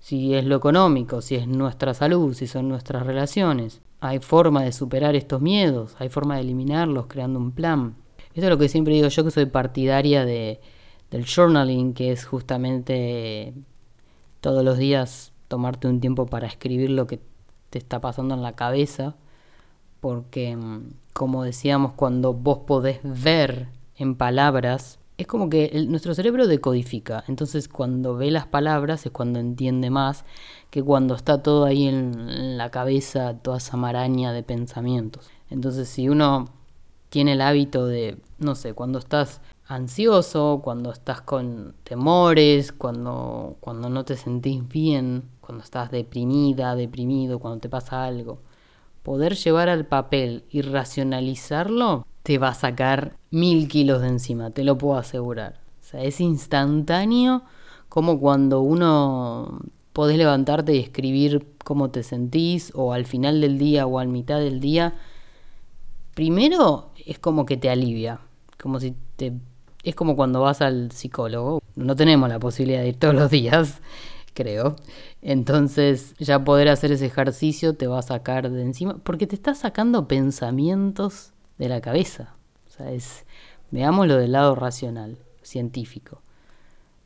Si 0.05 0.35
es 0.35 0.45
lo 0.45 0.57
económico, 0.57 1.23
si 1.23 1.35
es 1.35 1.49
nuestra 1.49 1.95
salud, 1.95 2.35
si 2.35 2.47
son 2.47 2.69
nuestras 2.69 3.07
relaciones. 3.07 3.81
Hay 4.01 4.19
forma 4.19 4.62
de 4.62 4.71
superar 4.71 5.17
estos 5.17 5.40
miedos, 5.40 5.97
hay 5.99 6.11
forma 6.11 6.35
de 6.35 6.43
eliminarlos 6.43 7.07
creando 7.07 7.38
un 7.38 7.53
plan. 7.53 7.97
Esto 8.35 8.43
es 8.43 8.51
lo 8.51 8.59
que 8.59 8.69
siempre 8.69 8.93
digo 8.93 9.09
yo 9.09 9.25
que 9.25 9.31
soy 9.31 9.47
partidaria 9.47 10.27
de, 10.27 10.61
del 11.11 11.25
journaling, 11.25 11.95
que 11.95 12.12
es 12.12 12.27
justamente 12.27 13.55
todos 14.43 14.62
los 14.62 14.77
días 14.77 15.33
tomarte 15.49 15.88
un 15.88 16.03
tiempo 16.03 16.27
para 16.27 16.49
escribir 16.49 16.90
lo 16.90 17.07
que 17.07 17.19
te 17.71 17.79
está 17.79 18.03
pasando 18.03 18.35
en 18.35 18.43
la 18.43 18.53
cabeza. 18.53 19.17
Porque, 20.01 20.55
mm, 20.55 20.83
como 21.14 21.45
decíamos, 21.45 21.95
cuando 21.95 22.35
vos 22.35 22.59
podés 22.67 23.01
ver 23.03 23.69
en 23.97 24.17
palabras, 24.17 24.99
es 25.16 25.27
como 25.27 25.48
que 25.48 25.70
nuestro 25.88 26.14
cerebro 26.14 26.46
decodifica. 26.46 27.24
Entonces 27.29 27.68
cuando 27.68 28.16
ve 28.16 28.31
las 28.31 28.46
palabras 28.46 29.07
es 29.07 29.12
cuando 29.12 29.38
entiende 29.38 29.90
más 29.90 30.24
que 30.70 30.83
cuando 30.83 31.14
está 31.14 31.42
todo 31.42 31.64
ahí 31.64 31.87
en, 31.87 32.57
la 32.59 32.70
cabeza, 32.70 33.38
toda 33.38 33.59
esa 33.59 33.77
maraña 33.77 34.33
de 34.33 34.42
pensamientos. 34.42 35.31
Entonces 35.50 35.88
si 35.88 36.09
uno 36.09 36.46
tiene 37.11 37.33
el 37.33 37.42
hábito 37.42 37.87
de, 37.87 38.18
no 38.38 38.57
sé, 38.57 38.74
cuando 38.74 38.98
estás 38.98 39.40
ansioso, 39.66 40.61
cuando 40.64 40.90
estás 40.90 41.20
con 41.20 41.74
temores, 41.85 42.72
cuando, 42.72 43.57
cuando 43.61 43.88
no 43.88 44.05
te 44.05 44.16
sentís 44.16 44.68
bien, 44.68 45.22
cuando 45.40 45.62
estás 45.62 45.90
deprimida, 45.92 46.74
deprimido, 46.74 47.38
cuando 47.38 47.61
te 47.61 47.68
pasa 47.68 48.05
algo, 48.05 48.40
poder 49.05 49.37
llevar 49.37 49.68
al 49.68 49.87
papel 49.87 50.44
y 50.50 50.62
racionalizarlo 50.62 52.05
te 52.24 52.38
va 52.38 52.48
a 52.48 52.54
sacar 52.54 53.18
mil 53.30 53.68
kilos 53.68 54.00
de 54.00 54.08
encima, 54.08 54.50
te 54.50 54.64
lo 54.64 54.78
puedo 54.78 54.96
asegurar. 54.96 55.60
O 55.82 55.84
sea, 55.84 56.02
es 56.02 56.20
instantáneo 56.20 57.42
como 57.90 58.18
cuando 58.18 58.62
uno 58.62 59.60
podés 59.92 60.16
levantarte 60.16 60.74
y 60.74 60.78
escribir 60.78 61.46
cómo 61.62 61.90
te 61.90 62.02
sentís 62.02 62.72
o 62.74 62.94
al 62.94 63.04
final 63.04 63.42
del 63.42 63.58
día 63.58 63.87
o 63.87 63.98
al 63.98 64.08
mitad 64.08 64.38
del 64.38 64.58
día. 64.58 64.94
Primero 66.14 66.92
es 67.04 67.18
como 67.18 67.44
que 67.44 67.58
te 67.58 67.68
alivia, 67.68 68.20
como 68.58 68.80
si 68.80 68.96
te 69.16 69.34
es 69.82 69.94
como 69.94 70.16
cuando 70.16 70.40
vas 70.40 70.62
al 70.62 70.92
psicólogo. 70.92 71.60
No 71.76 71.94
tenemos 71.94 72.30
la 72.30 72.38
posibilidad 72.38 72.80
de 72.80 72.88
ir 72.88 72.98
todos 72.98 73.14
los 73.14 73.30
días, 73.30 73.82
creo. 74.32 74.76
Entonces, 75.20 76.14
ya 76.18 76.42
poder 76.42 76.70
hacer 76.70 76.90
ese 76.90 77.04
ejercicio 77.04 77.76
te 77.76 77.87
va 77.87 77.98
a 77.98 78.02
sacar 78.02 78.50
de 78.50 78.62
encima, 78.62 78.96
porque 79.02 79.26
te 79.26 79.34
está 79.34 79.54
sacando 79.54 80.08
pensamientos 80.08 81.34
de 81.59 81.69
la 81.69 81.81
cabeza. 81.81 82.35
O 82.67 82.71
sea, 82.71 82.90
es, 82.93 83.25
veámoslo 83.71 84.17
del 84.17 84.33
lado 84.33 84.55
racional, 84.55 85.19
científico. 85.43 86.21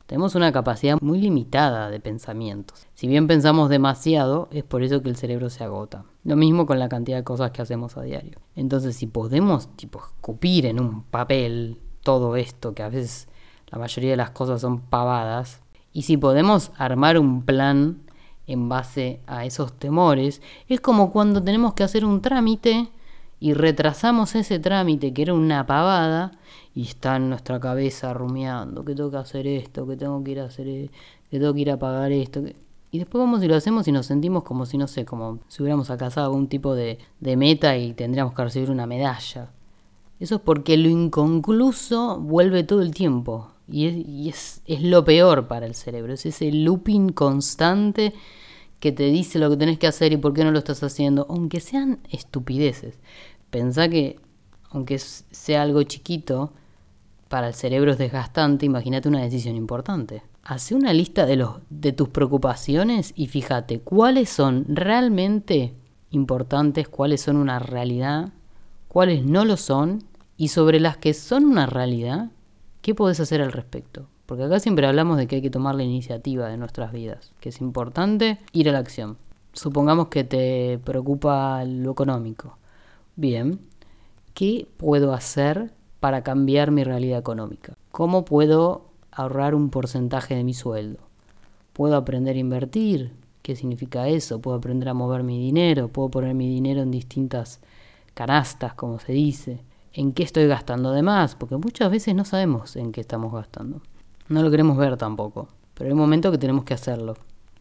Tenemos 0.09 0.33
una 0.33 0.51
capacidad 0.51 0.97
muy 1.01 1.19
limitada 1.19 1.91
de 1.91 1.99
pensamientos. 1.99 2.87
Si 2.95 3.07
bien 3.07 3.27
pensamos 3.27 3.69
demasiado, 3.69 4.47
es 4.51 4.63
por 4.63 4.81
eso 4.81 5.03
que 5.03 5.09
el 5.09 5.15
cerebro 5.15 5.51
se 5.51 5.63
agota. 5.63 6.03
Lo 6.23 6.35
mismo 6.35 6.65
con 6.65 6.79
la 6.79 6.89
cantidad 6.89 7.17
de 7.17 7.23
cosas 7.23 7.51
que 7.51 7.61
hacemos 7.61 7.95
a 7.95 8.01
diario. 8.01 8.39
Entonces, 8.55 8.95
si 8.95 9.05
podemos, 9.05 9.67
tipo, 9.75 9.99
escupir 9.99 10.65
en 10.65 10.79
un 10.79 11.03
papel 11.03 11.79
todo 12.01 12.35
esto, 12.37 12.73
que 12.73 12.81
a 12.81 12.89
veces 12.89 13.27
la 13.67 13.77
mayoría 13.77 14.09
de 14.09 14.17
las 14.17 14.31
cosas 14.31 14.61
son 14.61 14.81
pavadas, 14.81 15.61
y 15.93 16.01
si 16.01 16.17
podemos 16.17 16.71
armar 16.77 17.19
un 17.19 17.43
plan 17.43 18.01
en 18.47 18.67
base 18.67 19.21
a 19.27 19.45
esos 19.45 19.73
temores, 19.73 20.41
es 20.67 20.81
como 20.81 21.11
cuando 21.11 21.43
tenemos 21.43 21.75
que 21.75 21.83
hacer 21.83 22.03
un 22.03 22.23
trámite 22.23 22.89
y 23.39 23.53
retrasamos 23.53 24.35
ese 24.35 24.59
trámite 24.59 25.13
que 25.13 25.21
era 25.21 25.33
una 25.33 25.65
pavada 25.65 26.31
y 26.75 26.83
está 26.83 27.15
en 27.15 27.29
nuestra 27.29 27.59
cabeza 27.59 28.13
rumiando 28.13 28.83
que 28.83 28.95
tengo 28.95 29.11
que 29.11 29.17
hacer 29.17 29.47
esto, 29.47 29.87
que 29.87 29.95
tengo 29.95 30.23
que 30.23 30.31
ir 30.31 30.39
a 30.39 30.45
hacer, 30.45 30.67
e-, 30.67 30.89
que 31.29 31.39
tengo 31.39 31.53
que 31.53 31.61
ir 31.61 31.71
a 31.71 31.79
pagar 31.79 32.11
esto. 32.11 32.41
Y 32.91 32.99
después 32.99 33.19
vamos 33.19 33.43
y 33.43 33.47
lo 33.47 33.55
hacemos 33.55 33.87
y 33.87 33.91
nos 33.91 34.07
sentimos 34.07 34.43
como 34.43 34.65
si, 34.65 34.77
no 34.77 34.87
sé, 34.87 35.05
como 35.05 35.39
si 35.47 35.61
hubiéramos 35.61 35.89
alcanzado 35.89 36.27
algún 36.27 36.47
tipo 36.47 36.75
de, 36.75 36.97
de 37.19 37.37
meta 37.37 37.77
y 37.77 37.93
tendríamos 37.93 38.33
que 38.33 38.43
recibir 38.43 38.71
una 38.71 38.87
medalla. 38.87 39.51
Eso 40.19 40.35
es 40.35 40.41
porque 40.41 40.75
lo 40.75 40.89
inconcluso 40.89 42.19
vuelve 42.19 42.63
todo 42.63 42.81
el 42.81 42.93
tiempo. 42.93 43.51
Y, 43.67 43.85
es, 43.85 44.07
y 44.07 44.29
es, 44.29 44.61
es, 44.65 44.81
lo 44.81 45.05
peor 45.05 45.47
para 45.47 45.65
el 45.65 45.75
cerebro. 45.75 46.13
Es 46.13 46.25
ese 46.25 46.51
looping 46.51 47.09
constante 47.09 48.13
que 48.79 48.91
te 48.91 49.03
dice 49.03 49.39
lo 49.39 49.49
que 49.49 49.57
tenés 49.57 49.77
que 49.77 49.87
hacer 49.87 50.13
y 50.13 50.17
por 50.17 50.33
qué 50.33 50.43
no 50.43 50.51
lo 50.51 50.59
estás 50.59 50.81
haciendo. 50.83 51.25
Aunque 51.29 51.59
sean 51.59 51.99
estupideces. 52.09 52.99
Pensá 53.49 53.89
que, 53.89 54.19
aunque 54.69 54.99
sea 54.99 55.61
algo 55.61 55.83
chiquito, 55.83 56.53
para 57.27 57.47
el 57.47 57.53
cerebro 57.53 57.91
es 57.91 57.97
desgastante. 57.97 58.65
Imagínate 58.65 59.09
una 59.09 59.21
decisión 59.21 59.55
importante. 59.55 60.23
Hace 60.43 60.75
una 60.75 60.93
lista 60.93 61.25
de, 61.25 61.35
los, 61.35 61.57
de 61.69 61.91
tus 61.91 62.09
preocupaciones 62.09 63.13
y 63.15 63.27
fíjate 63.27 63.81
cuáles 63.81 64.29
son 64.29 64.65
realmente 64.67 65.73
importantes, 66.11 66.87
cuáles 66.87 67.21
son 67.21 67.37
una 67.37 67.59
realidad, 67.59 68.31
cuáles 68.87 69.23
no 69.23 69.45
lo 69.45 69.57
son 69.57 70.03
y 70.37 70.47
sobre 70.47 70.79
las 70.79 70.97
que 70.97 71.13
son 71.13 71.45
una 71.45 71.65
realidad, 71.65 72.31
¿qué 72.81 72.95
podés 72.95 73.19
hacer 73.19 73.41
al 73.41 73.51
respecto? 73.51 74.07
Porque 74.29 74.43
acá 74.43 74.59
siempre 74.59 74.85
hablamos 74.85 75.17
de 75.17 75.25
que 75.25 75.37
hay 75.37 75.41
que 75.41 75.49
tomar 75.49 75.73
la 75.73 75.81
iniciativa 75.81 76.47
de 76.47 76.57
nuestras 76.57 76.91
vidas, 76.91 77.31
que 77.39 77.49
es 77.49 77.61
importante 77.61 78.37
ir 78.53 78.69
a 78.69 78.71
la 78.71 78.77
acción. 78.77 79.17
Supongamos 79.53 80.09
que 80.09 80.23
te 80.23 80.79
preocupa 80.83 81.65
lo 81.65 81.89
económico. 81.89 82.59
Bien, 83.15 83.59
¿qué 84.35 84.67
puedo 84.77 85.13
hacer 85.13 85.73
para 85.99 86.21
cambiar 86.21 86.69
mi 86.69 86.83
realidad 86.83 87.17
económica? 87.17 87.73
¿Cómo 87.91 88.23
puedo 88.23 88.89
ahorrar 89.19 89.55
un 89.55 89.69
porcentaje 89.69 90.35
de 90.35 90.43
mi 90.43 90.53
sueldo. 90.53 90.99
Puedo 91.73 91.95
aprender 91.95 92.35
a 92.35 92.39
invertir. 92.39 93.11
¿Qué 93.41 93.55
significa 93.55 94.07
eso? 94.07 94.39
Puedo 94.39 94.57
aprender 94.57 94.89
a 94.89 94.93
mover 94.93 95.23
mi 95.23 95.39
dinero. 95.39 95.87
Puedo 95.87 96.09
poner 96.09 96.35
mi 96.35 96.47
dinero 96.47 96.81
en 96.81 96.91
distintas 96.91 97.59
canastas, 98.13 98.75
como 98.75 98.99
se 98.99 99.11
dice. 99.11 99.59
¿En 99.91 100.13
qué 100.13 100.23
estoy 100.23 100.47
gastando 100.47 100.91
de 100.91 101.01
más? 101.01 101.35
Porque 101.35 101.57
muchas 101.57 101.89
veces 101.89 102.13
no 102.15 102.25
sabemos 102.25 102.75
en 102.75 102.91
qué 102.91 103.01
estamos 103.01 103.33
gastando. 103.33 103.81
No 104.29 104.41
lo 104.41 104.49
queremos 104.49 104.77
ver 104.77 104.95
tampoco. 104.97 105.49
Pero 105.73 105.87
hay 105.87 105.91
un 105.93 105.99
momento 105.99 106.31
que 106.31 106.37
tenemos 106.37 106.63
que 106.63 106.73
hacerlo 106.73 107.15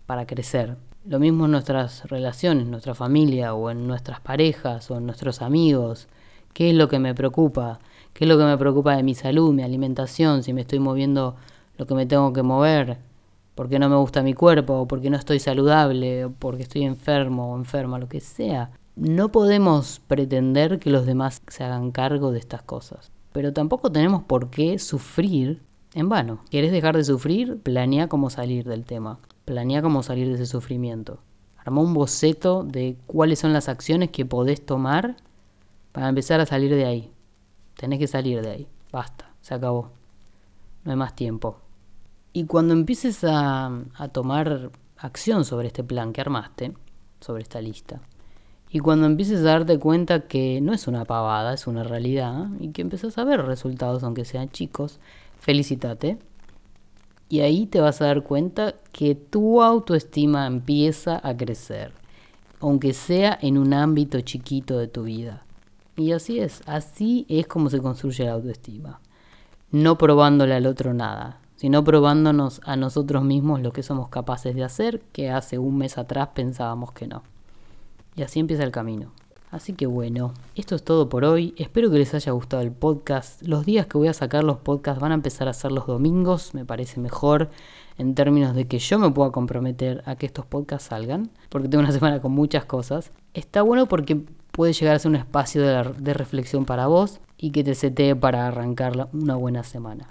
para 0.06 0.26
crecer. 0.26 0.76
Lo 1.04 1.18
mismo 1.18 1.46
en 1.46 1.50
nuestras 1.50 2.04
relaciones, 2.04 2.66
nuestra 2.66 2.94
familia 2.94 3.54
o 3.54 3.70
en 3.70 3.86
nuestras 3.86 4.20
parejas 4.20 4.90
o 4.90 4.96
en 4.96 5.06
nuestros 5.06 5.42
amigos. 5.42 6.08
¿Qué 6.52 6.70
es 6.70 6.76
lo 6.76 6.88
que 6.88 6.98
me 6.98 7.14
preocupa? 7.14 7.80
¿Qué 8.12 8.24
es 8.24 8.28
lo 8.28 8.38
que 8.38 8.44
me 8.44 8.56
preocupa 8.56 8.96
de 8.96 9.02
mi 9.02 9.14
salud, 9.14 9.52
mi 9.52 9.62
alimentación, 9.62 10.42
si 10.42 10.52
me 10.52 10.60
estoy 10.62 10.78
moviendo 10.78 11.36
lo 11.76 11.86
que 11.86 11.94
me 11.94 12.06
tengo 12.06 12.32
que 12.32 12.42
mover? 12.42 12.98
porque 13.58 13.80
no 13.80 13.88
me 13.88 13.96
gusta 13.96 14.22
mi 14.22 14.34
cuerpo, 14.34 14.74
o 14.74 14.86
porque 14.86 15.10
no 15.10 15.16
estoy 15.16 15.40
saludable, 15.40 16.26
o 16.26 16.30
porque 16.30 16.62
estoy 16.62 16.84
enfermo 16.84 17.52
o 17.52 17.56
enferma, 17.56 17.98
lo 17.98 18.08
que 18.08 18.20
sea. 18.20 18.70
No 18.94 19.32
podemos 19.32 20.00
pretender 20.06 20.78
que 20.78 20.90
los 20.90 21.06
demás 21.06 21.42
se 21.48 21.64
hagan 21.64 21.90
cargo 21.90 22.30
de 22.30 22.38
estas 22.38 22.62
cosas. 22.62 23.10
Pero 23.32 23.52
tampoco 23.52 23.90
tenemos 23.90 24.22
por 24.22 24.50
qué 24.50 24.78
sufrir 24.78 25.60
en 25.94 26.08
vano. 26.08 26.40
¿Quieres 26.50 26.72
dejar 26.72 26.96
de 26.96 27.04
sufrir? 27.04 27.60
Planea 27.62 28.08
cómo 28.08 28.30
salir 28.30 28.64
del 28.64 28.84
tema. 28.84 29.18
Planea 29.44 29.82
cómo 29.82 30.02
salir 30.02 30.28
de 30.28 30.34
ese 30.34 30.46
sufrimiento. 30.46 31.18
Arma 31.56 31.80
un 31.80 31.94
boceto 31.94 32.64
de 32.64 32.96
cuáles 33.06 33.38
son 33.38 33.52
las 33.52 33.68
acciones 33.68 34.10
que 34.10 34.24
podés 34.24 34.64
tomar 34.64 35.16
para 35.92 36.08
empezar 36.08 36.40
a 36.40 36.46
salir 36.46 36.74
de 36.74 36.84
ahí. 36.84 37.12
Tenés 37.76 37.98
que 37.98 38.06
salir 38.06 38.42
de 38.42 38.50
ahí. 38.50 38.68
Basta, 38.92 39.32
se 39.40 39.54
acabó. 39.54 39.90
No 40.84 40.92
hay 40.92 40.96
más 40.96 41.14
tiempo. 41.14 41.58
Y 42.32 42.44
cuando 42.44 42.74
empieces 42.74 43.24
a, 43.24 43.66
a 43.94 44.08
tomar 44.08 44.70
acción 44.96 45.44
sobre 45.44 45.68
este 45.68 45.84
plan 45.84 46.12
que 46.12 46.20
armaste, 46.20 46.74
sobre 47.20 47.42
esta 47.42 47.60
lista, 47.60 48.00
y 48.70 48.80
cuando 48.80 49.06
empieces 49.06 49.40
a 49.40 49.44
darte 49.44 49.78
cuenta 49.78 50.28
que 50.28 50.60
no 50.60 50.74
es 50.74 50.86
una 50.88 51.06
pavada, 51.06 51.54
es 51.54 51.66
una 51.66 51.84
realidad, 51.84 52.48
y 52.60 52.68
que 52.68 52.82
empezás 52.82 53.16
a 53.16 53.24
ver 53.24 53.44
resultados, 53.46 54.02
aunque 54.02 54.26
sean 54.26 54.50
chicos, 54.50 55.00
felicitate. 55.38 56.18
Y 57.28 57.40
ahí 57.40 57.66
te 57.66 57.80
vas 57.80 58.00
a 58.00 58.06
dar 58.06 58.22
cuenta 58.22 58.76
que 58.92 59.14
tu 59.14 59.62
autoestima 59.62 60.46
empieza 60.46 61.20
a 61.22 61.36
crecer, 61.36 61.92
aunque 62.60 62.94
sea 62.94 63.38
en 63.40 63.58
un 63.58 63.74
ámbito 63.74 64.20
chiquito 64.22 64.78
de 64.78 64.88
tu 64.88 65.02
vida. 65.02 65.42
Y 65.96 66.12
así 66.12 66.38
es, 66.38 66.62
así 66.66 67.26
es 67.28 67.46
como 67.46 67.70
se 67.70 67.80
construye 67.80 68.24
la 68.24 68.32
autoestima. 68.32 69.00
No 69.70 69.98
probándole 69.98 70.54
al 70.54 70.66
otro 70.66 70.94
nada, 70.94 71.40
sino 71.56 71.82
probándonos 71.84 72.60
a 72.64 72.76
nosotros 72.76 73.24
mismos 73.24 73.60
lo 73.60 73.72
que 73.72 73.82
somos 73.82 74.08
capaces 74.08 74.54
de 74.54 74.64
hacer, 74.64 75.00
que 75.12 75.28
hace 75.28 75.58
un 75.58 75.76
mes 75.76 75.98
atrás 75.98 76.28
pensábamos 76.34 76.92
que 76.92 77.08
no. 77.08 77.24
Y 78.14 78.22
así 78.22 78.40
empieza 78.40 78.62
el 78.62 78.70
camino. 78.70 79.12
Así 79.50 79.72
que 79.72 79.86
bueno, 79.86 80.34
esto 80.54 80.74
es 80.74 80.82
todo 80.82 81.08
por 81.08 81.24
hoy. 81.24 81.54
Espero 81.56 81.90
que 81.90 81.98
les 81.98 82.12
haya 82.12 82.32
gustado 82.32 82.62
el 82.62 82.70
podcast. 82.70 83.40
Los 83.42 83.64
días 83.64 83.86
que 83.86 83.96
voy 83.96 84.08
a 84.08 84.12
sacar 84.12 84.44
los 84.44 84.58
podcasts 84.58 85.00
van 85.00 85.12
a 85.12 85.14
empezar 85.14 85.48
a 85.48 85.54
ser 85.54 85.72
los 85.72 85.86
domingos, 85.86 86.52
me 86.52 86.66
parece 86.66 87.00
mejor 87.00 87.48
en 87.96 88.14
términos 88.14 88.54
de 88.54 88.66
que 88.66 88.78
yo 88.78 88.98
me 88.98 89.10
pueda 89.10 89.32
comprometer 89.32 90.02
a 90.06 90.16
que 90.16 90.26
estos 90.26 90.44
podcasts 90.44 90.88
salgan, 90.88 91.30
porque 91.48 91.68
tengo 91.68 91.82
una 91.82 91.92
semana 91.98 92.20
con 92.20 92.32
muchas 92.32 92.66
cosas. 92.66 93.10
Está 93.32 93.62
bueno 93.62 93.86
porque 93.86 94.22
puede 94.52 94.72
llegar 94.72 94.96
a 94.96 94.98
ser 94.98 95.10
un 95.10 95.16
espacio 95.16 95.62
de, 95.62 96.14
reflexión 96.14 96.64
para 96.64 96.86
vos 96.86 97.20
y 97.38 97.50
que 97.50 97.64
te 97.64 97.74
setee 97.74 98.14
para 98.16 98.48
arrancar 98.48 99.08
una 99.12 99.36
buena 99.36 99.62
semana. 99.62 100.08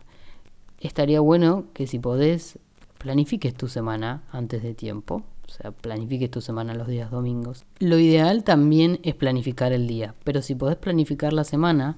Estaría 0.80 1.20
bueno 1.20 1.66
que 1.74 1.86
si 1.86 2.00
podés, 2.00 2.58
planifiques 2.98 3.54
tu 3.54 3.68
semana 3.68 4.24
antes 4.32 4.64
de 4.64 4.74
tiempo, 4.74 5.24
o 5.48 5.52
sea, 5.52 5.72
planifiques 5.72 6.30
tu 6.30 6.42
semana 6.42 6.74
los 6.74 6.88
días 6.88 7.10
domingos. 7.10 7.66
Lo 7.80 7.98
ideal 7.98 8.44
también 8.44 9.00
es 9.04 9.16
planificar 9.16 9.72
el 9.72 9.88
día, 9.88 10.16
pero 10.24 10.42
si 10.42 10.56
podés 10.56 10.78
planificar 10.78 11.34
la 11.34 11.44
semana 11.44 11.98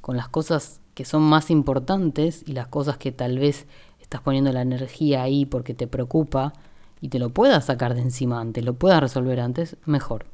con 0.00 0.16
las 0.16 0.28
cosas 0.28 0.80
que 0.94 1.04
son 1.04 1.22
más 1.22 1.50
importantes 1.50 2.44
y 2.46 2.52
las 2.52 2.68
cosas 2.68 2.98
que 2.98 3.12
tal 3.12 3.38
vez 3.38 3.66
estás 4.00 4.20
poniendo 4.20 4.52
la 4.52 4.62
energía 4.62 5.22
ahí 5.22 5.44
porque 5.44 5.74
te 5.74 5.86
preocupa 5.86 6.52
y 7.00 7.08
te 7.08 7.18
lo 7.18 7.30
puedas 7.30 7.66
sacar 7.66 7.94
de 7.94 8.00
encima 8.00 8.40
antes, 8.40 8.64
lo 8.64 8.74
puedas 8.74 9.00
resolver 9.00 9.40
antes, 9.40 9.76
mejor 9.84 10.26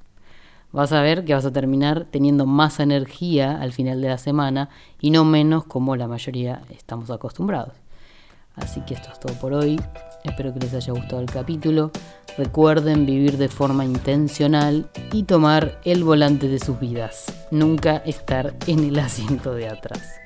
vas 0.72 0.92
a 0.92 1.02
ver 1.02 1.24
que 1.24 1.34
vas 1.34 1.44
a 1.44 1.52
terminar 1.52 2.06
teniendo 2.10 2.46
más 2.46 2.80
energía 2.80 3.60
al 3.60 3.72
final 3.72 4.00
de 4.00 4.08
la 4.08 4.18
semana 4.18 4.68
y 5.00 5.10
no 5.10 5.24
menos 5.24 5.64
como 5.64 5.96
la 5.96 6.06
mayoría 6.06 6.62
estamos 6.70 7.10
acostumbrados. 7.10 7.74
Así 8.54 8.80
que 8.82 8.94
esto 8.94 9.10
es 9.12 9.20
todo 9.20 9.34
por 9.34 9.52
hoy. 9.52 9.80
Espero 10.24 10.52
que 10.52 10.60
les 10.60 10.74
haya 10.74 10.92
gustado 10.92 11.20
el 11.20 11.30
capítulo. 11.30 11.90
Recuerden 12.36 13.06
vivir 13.06 13.38
de 13.38 13.48
forma 13.48 13.84
intencional 13.84 14.88
y 15.12 15.24
tomar 15.24 15.80
el 15.84 16.04
volante 16.04 16.48
de 16.48 16.58
sus 16.58 16.78
vidas. 16.78 17.26
Nunca 17.50 17.96
estar 17.98 18.54
en 18.66 18.84
el 18.84 18.98
asiento 18.98 19.54
de 19.54 19.68
atrás. 19.68 20.20